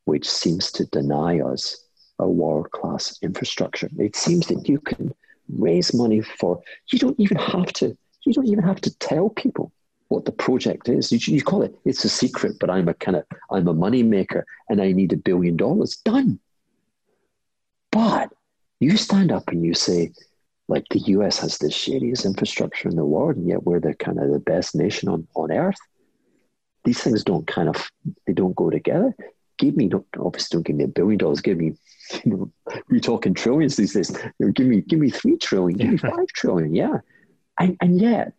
[0.06, 1.86] which seems to deny us
[2.20, 3.89] a world class infrastructure.
[3.97, 5.14] It seems that you can
[5.49, 9.71] raise money for, you don't even have to you don't even have to tell people
[10.09, 11.11] what the project is.
[11.11, 14.03] You, you call it, it's a secret, but I'm a kind of, I'm a money
[14.03, 15.97] maker and I need a billion dollars.
[15.97, 16.39] Done.
[17.91, 18.30] But
[18.80, 20.11] you stand up and you say,
[20.67, 24.19] like the US has the shadiest infrastructure in the world, and yet we're the kind
[24.19, 25.78] of the best nation on, on earth.
[26.84, 27.91] These things don't kind of
[28.28, 29.15] they don't go together.
[29.57, 31.41] Give me don't obviously don't give me a billion dollars.
[31.41, 31.76] Give me
[32.26, 34.11] you know we're talking trillions these days.
[34.39, 35.78] You know, give me give me three trillion.
[35.78, 36.73] Give me five trillion.
[36.73, 36.97] Yeah,
[37.60, 38.34] and, and yet,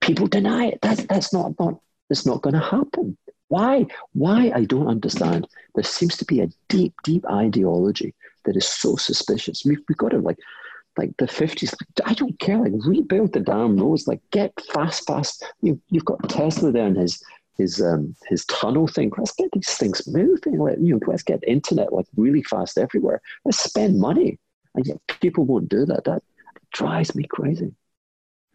[0.00, 0.78] people deny it.
[0.82, 3.16] That's, that's not, not, that's not going to happen.
[3.48, 3.86] Why?
[4.12, 4.52] Why?
[4.54, 5.46] I don't understand.
[5.74, 8.14] There seems to be a deep, deep ideology
[8.44, 9.64] that is so suspicious.
[9.64, 10.38] We've, we've got to like,
[10.96, 11.74] like the 50s,
[12.04, 15.44] I don't care, like rebuild the damn roads, like get fast, fast.
[15.62, 17.22] You, you've got Tesla there and his,
[17.56, 19.12] his, um, his tunnel thing.
[19.16, 20.58] Let's get these things moving.
[20.58, 23.20] Let, you know, let's get internet like really fast everywhere.
[23.44, 24.38] Let's spend money.
[24.74, 26.04] And yet people won't do that.
[26.04, 26.22] That
[26.72, 27.72] drives me crazy.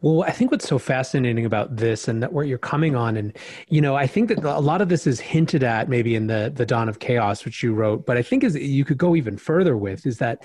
[0.00, 3.36] Well, I think what's so fascinating about this and that where you're coming on, and
[3.68, 6.52] you know, I think that a lot of this is hinted at maybe in the
[6.54, 9.36] the Dawn of Chaos, which you wrote, but I think is you could go even
[9.36, 10.44] further with is that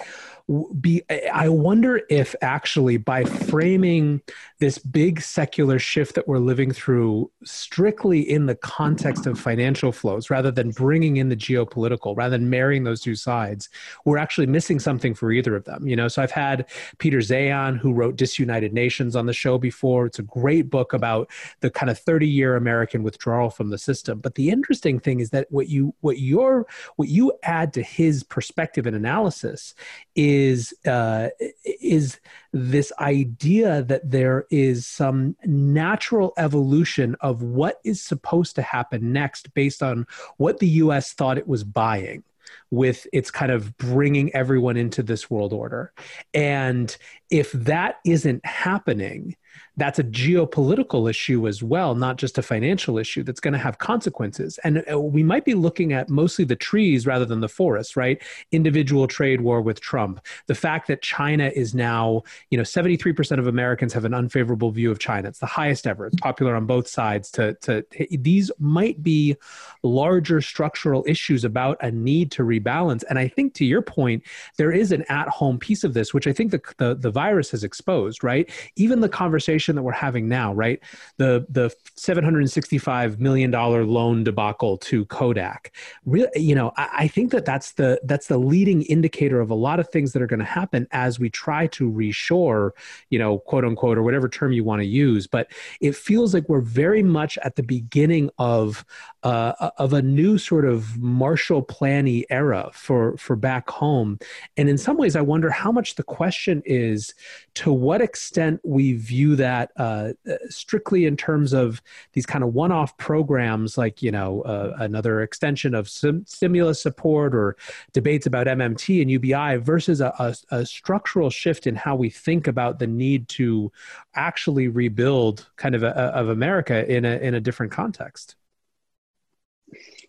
[0.82, 1.02] be
[1.34, 4.20] i wonder if actually by framing
[4.60, 10.30] this big secular shift that we're living through strictly in the context of financial flows
[10.30, 13.70] rather than bringing in the geopolitical rather than marrying those two sides
[14.04, 16.10] we're actually missing something for either of them you know?
[16.10, 16.66] So i've had
[16.98, 21.30] peter zeihan who wrote disunited nations on the show before it's a great book about
[21.60, 25.30] the kind of 30 year american withdrawal from the system but the interesting thing is
[25.32, 26.66] that what you what your
[26.96, 29.76] what you add to his perspective and analysis
[30.16, 31.30] is uh,
[31.66, 32.20] is
[32.54, 39.54] this idea that there is some natural evolution of what is supposed to happen next
[39.54, 40.06] based on
[40.38, 41.14] what the U.S.
[41.14, 42.24] thought it was buying
[42.72, 45.94] with its kind of bringing everyone into this world order.
[46.34, 46.96] And
[47.30, 49.36] if that isn't happening,
[49.78, 53.80] that's a geopolitical issue as well, not just a financial issue that's going to have
[53.80, 54.60] consequences.
[54.64, 58.22] And uh, we might be looking at mostly the trees rather than the forests, right?
[58.52, 60.24] Individual trade war with Trump.
[60.46, 62.22] The fact that China is now,
[62.52, 65.30] you know, 73% of Americans have an unfavorable view of China.
[65.30, 66.06] It's the highest ever.
[66.06, 69.36] It's popular on both sides to, to these might be
[69.82, 73.04] larger structural issues about a need to rebalance.
[73.10, 74.24] And I think to your point,
[74.58, 77.64] there is an at-home piece of this, which I think the, the, the virus has
[77.64, 78.50] exposed, right?
[78.76, 80.80] Even the conversation conversation that we're having now, right?
[81.18, 85.72] The the 765 million dollar loan debacle to Kodak.
[86.06, 89.56] Really, you know, I, I think that that's the that's the leading indicator of a
[89.56, 92.72] lot of things that are going to happen as we try to reshore,
[93.10, 95.28] you know, quote unquote, or whatever term you want to use.
[95.28, 95.48] But
[95.80, 98.86] it feels like we're very much at the beginning of
[99.24, 104.20] uh, of a new sort of Marshall Planny era for for back home.
[104.58, 107.14] And in some ways, I wonder how much the question is
[107.56, 110.14] to what extent we view that uh,
[110.50, 111.82] strictly in terms of
[112.14, 117.34] these kind of one-off programs, like you know uh, another extension of sim- stimulus support
[117.34, 117.56] or
[117.94, 122.48] debates about MMT and UBI, versus a, a, a structural shift in how we think
[122.48, 123.72] about the need to
[124.16, 128.36] actually rebuild kind of a, of America in a in a different context.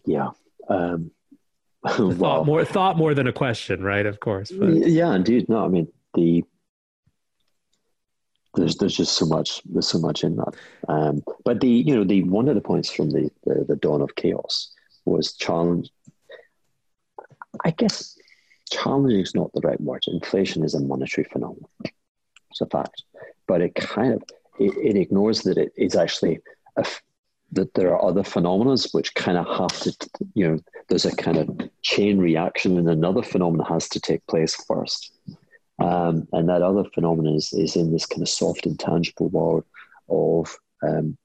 [0.07, 0.31] Yeah.
[0.69, 1.11] Um,
[1.99, 4.07] well, thought more thought more than a question, right?
[4.07, 4.51] Of course.
[4.51, 4.75] But.
[4.75, 5.49] Yeah, indeed.
[5.49, 6.45] No, I mean the
[8.55, 10.55] there's there's just so much there's so much in that.
[10.89, 14.01] Um, but the you know the one of the points from the, the, the dawn
[14.01, 14.71] of chaos
[15.05, 15.91] was challenge.
[17.65, 18.19] I guess
[18.71, 20.05] challenging is not the right word.
[20.07, 21.69] Inflation is a monetary phenomenon.
[22.51, 23.03] It's a fact,
[23.47, 24.23] but it kind of
[24.59, 26.41] it, it ignores that it is actually
[26.77, 26.87] a,
[27.53, 31.37] that there are other phenomena which kind of have to you know there's a kind
[31.37, 31.49] of
[31.83, 35.13] chain reaction and another phenomenon has to take place first
[35.79, 39.65] um, and that other phenomenon is, is in this kind of soft, intangible world
[40.09, 41.17] of um,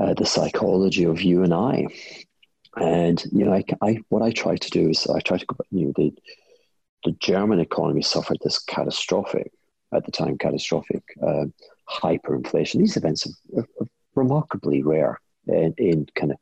[0.00, 1.86] uh, the psychology of you and I.
[2.76, 5.86] And you know, I, I, what I try to do is I try to you
[5.86, 6.14] know the
[7.04, 9.52] the German economy suffered this catastrophic
[9.92, 11.46] at the time catastrophic uh,
[11.90, 12.78] hyperinflation.
[12.78, 16.38] These events are, are, remarkably rare in, in, kind of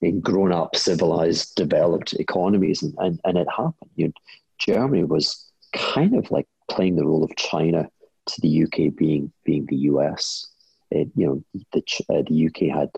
[0.00, 3.90] in grown up, civilized, developed economies, and, and, and it happened.
[3.94, 4.12] You know,
[4.58, 7.88] Germany was kind of like playing the role of China
[8.26, 10.46] to the UK being being the US.
[10.90, 12.90] It, you know, the uh, the UK had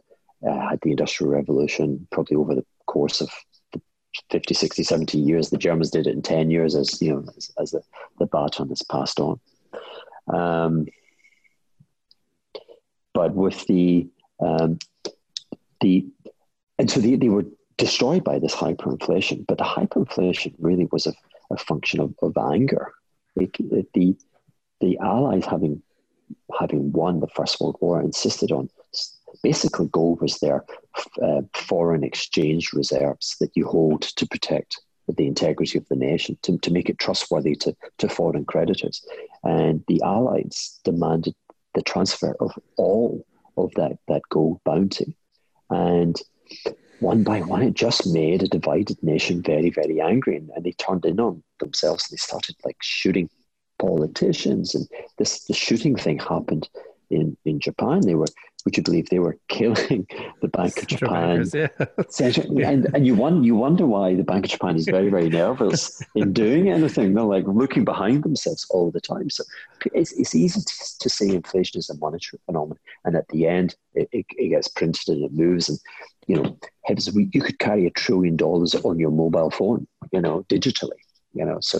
[0.47, 3.31] uh, had the Industrial Revolution probably over the course of
[3.73, 3.81] the
[4.31, 5.51] 50, 60, 70 years.
[5.51, 7.83] The Germans did it in 10 years as, you know, as, as the,
[8.19, 9.41] the baton is passed on.
[10.33, 10.87] Um,
[13.15, 14.09] but with the,
[14.41, 14.79] um,
[15.81, 16.07] the,
[16.79, 17.45] and so they, they were
[17.77, 21.15] destroyed by this hyperinflation, but the hyperinflation really was a
[21.53, 22.93] a function of, of anger.
[23.37, 24.17] It, it, the
[24.81, 25.83] the Allies having
[26.59, 28.69] having won the First World War insisted on
[29.43, 30.65] basically gold was their
[31.23, 36.59] uh, foreign exchange reserves that you hold to protect the integrity of the nation, to,
[36.59, 39.05] to make it trustworthy to, to foreign creditors.
[39.43, 41.35] And the Allies demanded
[41.75, 43.27] the transfer of all
[43.57, 45.17] of that, that gold bounty.
[45.71, 46.21] And
[47.01, 50.37] one by one, it just made a divided nation very, very angry.
[50.37, 52.09] And, and they turned in on themselves.
[52.09, 53.29] They started like shooting
[53.79, 54.75] politicians.
[54.75, 54.89] And
[55.19, 56.69] this the shooting thing happened
[57.11, 58.01] in, in Japan.
[58.01, 58.27] They were,
[58.65, 60.07] would you believe, they were killing
[60.43, 61.45] the Bank of Japan.
[61.53, 61.69] yeah.
[62.69, 66.03] and, and you, wonder, you wonder why the Bank of Japan is very, very nervous
[66.15, 67.15] in doing anything.
[67.15, 69.31] They're like looking behind themselves all the time.
[69.31, 69.45] So
[69.95, 72.79] it's, it's easy to, to say inflation is a monetary phenomenon.
[73.05, 75.69] And at the end, it, it, it gets printed and it moves.
[75.69, 75.79] And,
[76.27, 76.59] you know,
[77.15, 80.91] you could carry a trillion dollars on your mobile phone, you know, digitally.
[81.35, 81.79] You know, so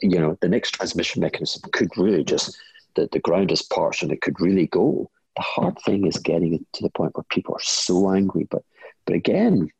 [0.00, 2.56] you know the next transmission mechanism could really just
[2.94, 5.10] the, the ground is parched and it could really go.
[5.36, 8.46] The hard thing is getting it to the point where people are so angry.
[8.50, 8.62] But
[9.06, 9.70] but again,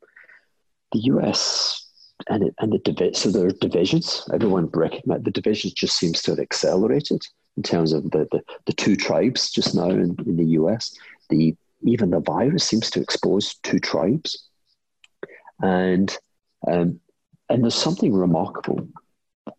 [0.91, 1.83] the US
[2.29, 4.27] and it, and the divi- so there are divisions.
[4.33, 7.21] Everyone recognize the divisions just seems to have accelerated
[7.57, 10.95] in terms of the, the, the two tribes just now in, in the US.
[11.29, 14.47] The even the virus seems to expose two tribes,
[15.61, 16.15] and
[16.67, 16.99] um,
[17.49, 18.87] and there's something remarkable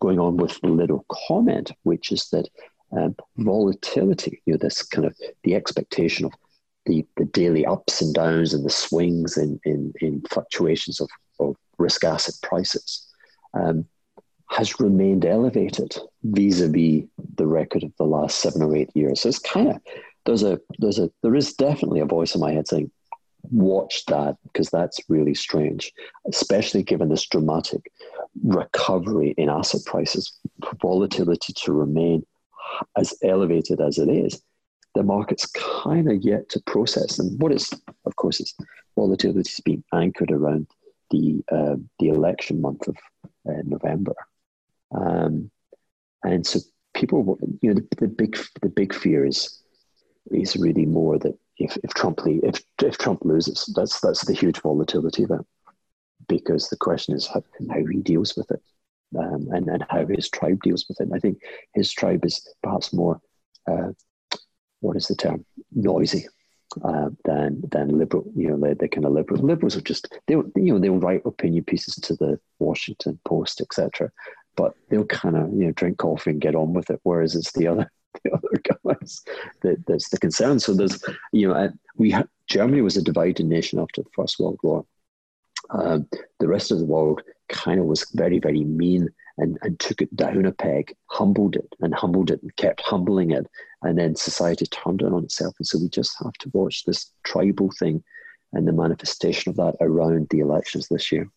[0.00, 2.48] going on with the little comment, which is that
[2.96, 6.32] um, volatility, you know, this kind of the expectation of
[6.86, 11.08] the, the daily ups and downs and the swings in, in, in fluctuations of,
[11.40, 13.06] of risk asset prices
[13.54, 13.86] um,
[14.50, 17.04] has remained elevated vis-a-vis
[17.36, 19.20] the record of the last seven or eight years.
[19.20, 19.80] So it's kind of
[20.26, 22.90] there's a there's a there is definitely a voice in my head saying,
[23.50, 25.92] watch that because that's really strange,
[26.28, 27.90] especially given this dramatic
[28.42, 30.38] recovery in asset prices,
[30.80, 32.24] volatility to remain
[32.96, 34.42] as elevated as it is,
[34.94, 37.18] the market's kind of yet to process.
[37.18, 37.72] And what is,
[38.04, 38.54] of course, is
[38.96, 40.66] volatility is being anchored around
[41.10, 42.96] the uh, the election month of
[43.48, 44.14] uh, November,
[44.96, 45.50] um,
[46.22, 46.60] and so
[46.94, 49.62] people, you know, the, the, big the big fear is
[50.30, 54.60] is really more that if, if Trump if if Trump loses, that's that's the huge
[54.60, 55.46] volatility event,
[56.28, 58.62] because the question is how, how he deals with it
[59.16, 61.04] um, and, and how his tribe deals with it.
[61.04, 61.40] And I think
[61.74, 63.20] his tribe is perhaps more,
[63.70, 63.90] uh,
[64.80, 66.26] what is the term, noisy
[66.82, 68.24] uh, than than liberal.
[68.34, 69.42] You know, they they kind of liberal.
[69.42, 74.10] Liberals are just they you know they'll write opinion pieces to the Washington Post, etc.
[74.56, 77.00] But they'll kind of you know drink coffee and get on with it.
[77.02, 77.90] Whereas it's the other
[78.24, 79.22] the other guys
[79.62, 80.58] that that's the concern.
[80.58, 81.02] So there's
[81.32, 84.84] you know we ha- Germany was a divided nation after the First World War.
[85.70, 86.08] Um,
[86.40, 90.14] the rest of the world kind of was very, very mean and, and took it
[90.16, 93.46] down a peg, humbled it and humbled it and kept humbling it.
[93.82, 95.54] And then society turned it on itself.
[95.58, 98.02] And so we just have to watch this tribal thing
[98.52, 101.28] and the manifestation of that around the elections this year.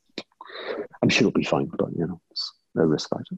[1.02, 2.22] I'm sure it'll be fine, but you know,
[2.78, 3.38] a risk factor.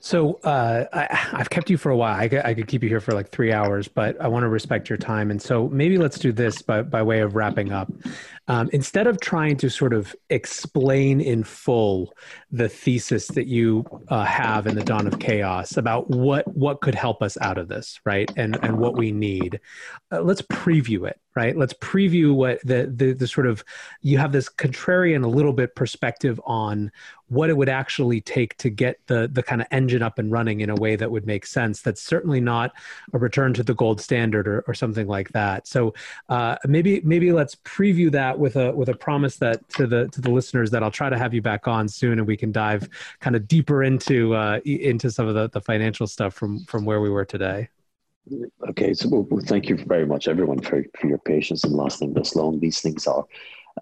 [0.00, 2.18] So uh, I, have kept you for a while.
[2.18, 4.48] I could, I could, keep you here for like three hours, but I want to
[4.48, 5.30] respect your time.
[5.30, 7.90] And so maybe let's do this by, by way of wrapping up.
[8.46, 12.14] Um, instead of trying to sort of explain in full
[12.50, 16.94] the thesis that you uh, have in the dawn of chaos about what what could
[16.94, 19.60] help us out of this, right, and and what we need,
[20.10, 21.56] uh, let's preview it right?
[21.56, 23.64] Let's preview what the, the, the sort of
[24.02, 26.90] you have this contrarian a little bit perspective on
[27.28, 30.60] what it would actually take to get the the kind of engine up and running
[30.60, 31.82] in a way that would make sense.
[31.82, 32.72] That's certainly not
[33.12, 35.66] a return to the gold standard or, or something like that.
[35.66, 35.94] So
[36.28, 40.20] uh, maybe maybe let's preview that with a with a promise that to the to
[40.20, 42.88] the listeners that I'll try to have you back on soon and we can dive
[43.20, 47.00] kind of deeper into uh, into some of the, the financial stuff from from where
[47.00, 47.68] we were today.
[48.70, 52.12] Okay, so well, well, thank you very much, everyone, for, for your patience and lasting
[52.12, 52.60] this long.
[52.60, 53.24] These things are,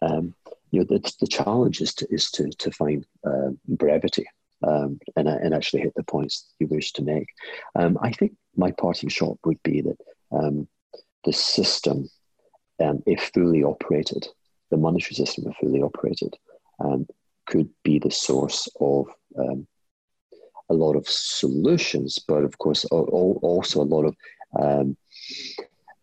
[0.03, 0.35] um,
[0.71, 4.27] you know, the, the challenge is to is to to find uh, brevity
[4.63, 7.29] um, and and actually hit the points you wish to make.
[7.75, 9.99] Um, I think my parting shot would be that
[10.33, 10.69] um,
[11.25, 12.09] the system,
[12.83, 14.27] um, if fully operated,
[14.71, 16.37] the monetary system, if fully operated,
[16.79, 17.07] um,
[17.47, 19.07] could be the source of
[20.69, 24.17] a lot of solutions, but of course also a lot of
[24.59, 24.97] um,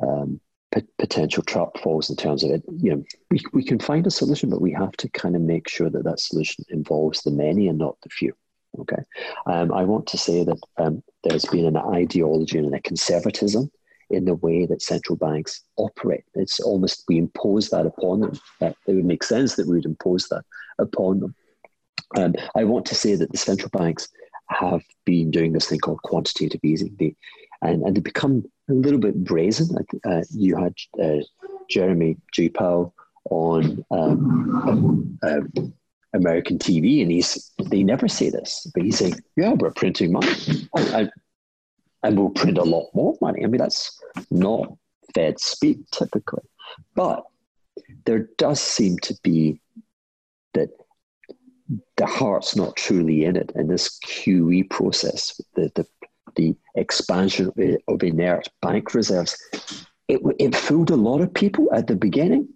[0.06, 0.40] um,
[0.74, 2.64] p- potential trap falls in terms of it.
[2.82, 5.70] You know, we, we can find a solution, but we have to kind of make
[5.70, 8.34] sure that that solution involves the many and not the few.
[8.80, 9.04] Okay,
[9.46, 13.70] um, I want to say that um, there's been an ideology and a conservatism
[14.10, 16.24] in the way that central banks operate.
[16.34, 18.40] It's almost we impose that upon them.
[18.60, 20.44] That it would make sense that we would impose that
[20.80, 21.36] upon them.
[22.18, 24.08] Um, I want to say that the central banks
[24.50, 26.96] have been doing this thing called quantitative easing.
[27.00, 27.16] They,
[27.64, 29.76] and, and they become a little bit brazen.
[30.06, 31.24] Uh, you had uh,
[31.70, 32.18] Jeremy.
[32.54, 32.94] Powell
[33.30, 35.42] on um, uh,
[36.14, 40.34] American TV, and he's they never say this, but he's saying, "Yeah, we're printing money,
[40.76, 41.12] and,
[42.04, 44.00] and we'll print a lot more money." I mean, that's
[44.30, 44.76] not
[45.14, 46.44] Fed speak typically,
[46.96, 47.24] but
[48.06, 49.60] there does seem to be
[50.54, 50.70] that
[51.98, 53.52] the heart's not truly in it.
[53.56, 55.86] And this QE process, the, the,
[56.36, 59.38] the expansion of, of inert bank reserves,
[60.08, 62.48] it, it fooled a lot of people at the beginning,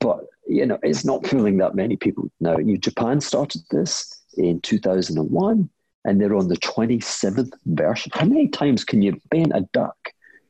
[0.00, 2.56] but you know it's not fooling that many people now.
[2.78, 5.68] Japan started this in 2001,
[6.04, 8.12] and they're on the 27th version.
[8.14, 9.96] How many times can you bend a duck?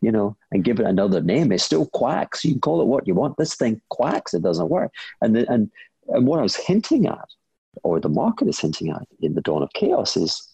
[0.01, 1.51] you know, and give it another name.
[1.51, 2.45] It still quacks.
[2.45, 3.37] You can call it what you want.
[3.37, 4.33] This thing quacks.
[4.33, 4.93] It doesn't work.
[5.23, 5.73] And the, and
[6.09, 7.29] and what I was hinting at
[7.83, 10.48] or the market is hinting at in the dawn of chaos is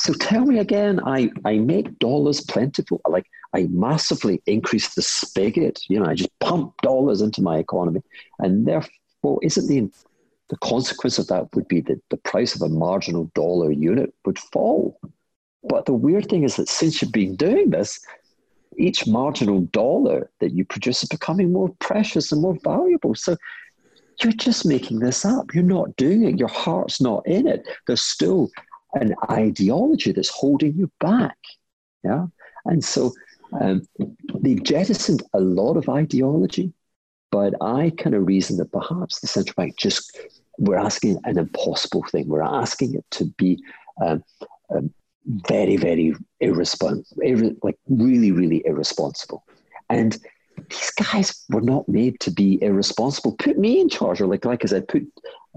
[0.00, 3.02] so tell me again, I, I make dollars plentiful.
[3.06, 5.82] Like I massively increase the spigot.
[5.90, 8.00] You know, I just pump dollars into my economy.
[8.38, 9.90] And therefore, isn't the,
[10.48, 14.38] the consequence of that would be that the price of a marginal dollar unit would
[14.38, 14.98] fall.
[15.64, 18.00] But the weird thing is that since you've been doing this,
[18.78, 23.14] each marginal dollar that you produce is becoming more precious and more valuable.
[23.14, 23.36] So
[24.22, 25.54] you're just making this up.
[25.54, 26.38] You're not doing it.
[26.38, 27.66] Your heart's not in it.
[27.86, 28.50] There's still
[28.94, 31.36] an ideology that's holding you back.
[32.02, 32.26] Yeah.
[32.64, 33.12] And so
[33.60, 33.82] um,
[34.40, 36.72] they've jettisoned a lot of ideology,
[37.30, 40.18] but I kind of reason that perhaps the central bank just,
[40.58, 42.28] we're asking an impossible thing.
[42.28, 43.62] We're asking it to be
[44.04, 44.22] um,
[44.74, 44.92] um,
[45.26, 49.44] very, very irresponsible, irre- like really, really irresponsible.
[49.88, 50.18] And
[50.68, 53.32] these guys were not made to be irresponsible.
[53.32, 55.02] Put me in charge, or like like I said, put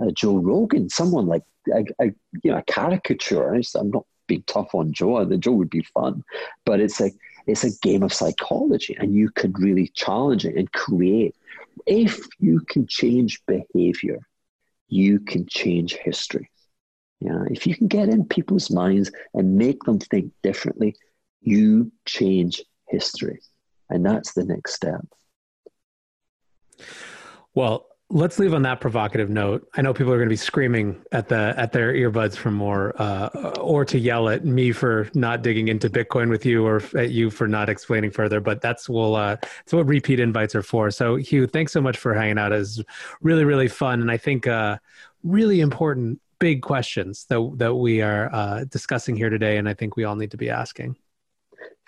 [0.02, 2.06] uh, Joe Rogan, someone like a, a,
[2.44, 3.54] you know a caricature.
[3.54, 5.24] I'm not being tough on Joe.
[5.26, 6.24] The Joe would be fun,
[6.66, 7.16] but it's like
[7.48, 11.36] it's a game of psychology, and you could really challenge it and create.
[11.86, 14.20] If you can change behavior,
[14.88, 16.50] you can change history.
[17.20, 20.96] Yeah, if you can get in people's minds and make them think differently,
[21.42, 23.40] you change history.
[23.90, 25.06] And that's the next step.
[27.54, 29.68] Well, let's leave on that provocative note.
[29.74, 32.94] I know people are going to be screaming at the at their earbuds for more,
[33.02, 33.28] uh,
[33.60, 37.32] or to yell at me for not digging into Bitcoin with you, or at you
[37.32, 38.40] for not explaining further.
[38.40, 40.92] But that's well, uh, that's what repeat invites are for.
[40.92, 42.52] So, Hugh, thanks so much for hanging out.
[42.52, 42.80] It's
[43.22, 44.78] really really fun, and I think uh,
[45.24, 49.98] really important big questions that that we are uh, discussing here today, and I think
[49.98, 50.96] we all need to be asking.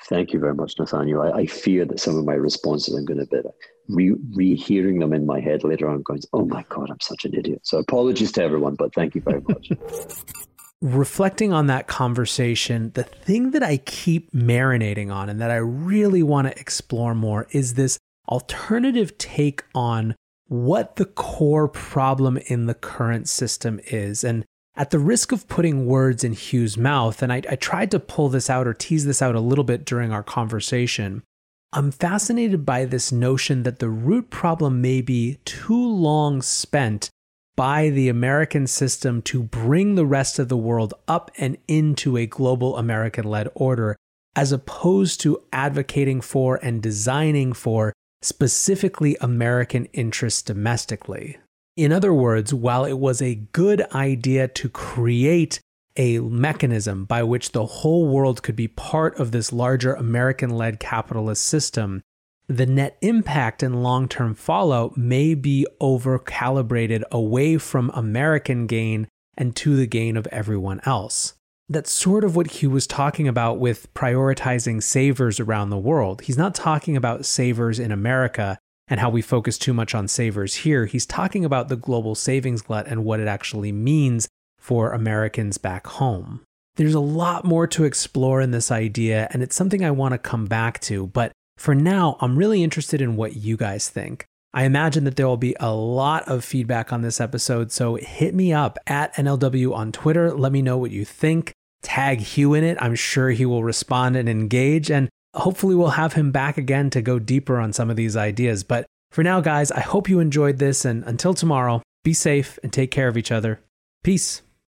[0.07, 1.21] Thank you very much, Nathaniel.
[1.21, 3.41] I, I, fear that some of my responses I'm going to be
[3.87, 7.33] re, rehearing them in my head later on, going, "Oh my God, I'm such an
[7.33, 9.71] idiot." So apologies to everyone, but thank you very much.
[10.81, 16.21] Reflecting on that conversation, the thing that I keep marinating on and that I really
[16.21, 17.97] want to explore more is this
[18.29, 20.15] alternative take on
[20.47, 24.23] what the core problem in the current system is.
[24.23, 24.45] And
[24.77, 28.27] At the risk of putting words in Hugh's mouth, and I, I tried to pull
[28.27, 31.23] this out or tease this out a little bit during our conversation,
[31.71, 37.09] I'm fascinated by this notion that the root problem may be too long spent
[37.55, 42.25] by the American system to bring the rest of the world up and into a
[42.25, 43.95] global American led order,
[44.35, 51.37] as opposed to advocating for and designing for specifically American interests domestically.
[51.75, 55.59] In other words, while it was a good idea to create
[55.97, 60.79] a mechanism by which the whole world could be part of this larger American led
[60.79, 62.01] capitalist system,
[62.47, 69.07] the net impact and long term fallout may be over calibrated away from American gain
[69.37, 71.33] and to the gain of everyone else.
[71.67, 76.21] That's sort of what Hugh was talking about with prioritizing savers around the world.
[76.21, 80.55] He's not talking about savers in America and how we focus too much on savers
[80.55, 80.85] here.
[80.85, 84.27] He's talking about the global savings glut and what it actually means
[84.59, 86.41] for Americans back home.
[86.75, 90.17] There's a lot more to explore in this idea, and it's something I want to
[90.17, 94.25] come back to, but for now, I'm really interested in what you guys think.
[94.53, 98.33] I imagine that there will be a lot of feedback on this episode, so hit
[98.33, 100.33] me up at NLW on Twitter.
[100.33, 101.53] Let me know what you think.
[101.81, 102.77] Tag Hugh in it.
[102.81, 107.01] I'm sure he will respond and engage, and hopefully, we'll have him back again to
[107.01, 108.63] go deeper on some of these ideas.
[108.63, 112.71] But for now, guys, I hope you enjoyed this, and until tomorrow, be safe and
[112.71, 113.59] take care of each other.
[114.03, 114.41] Peace.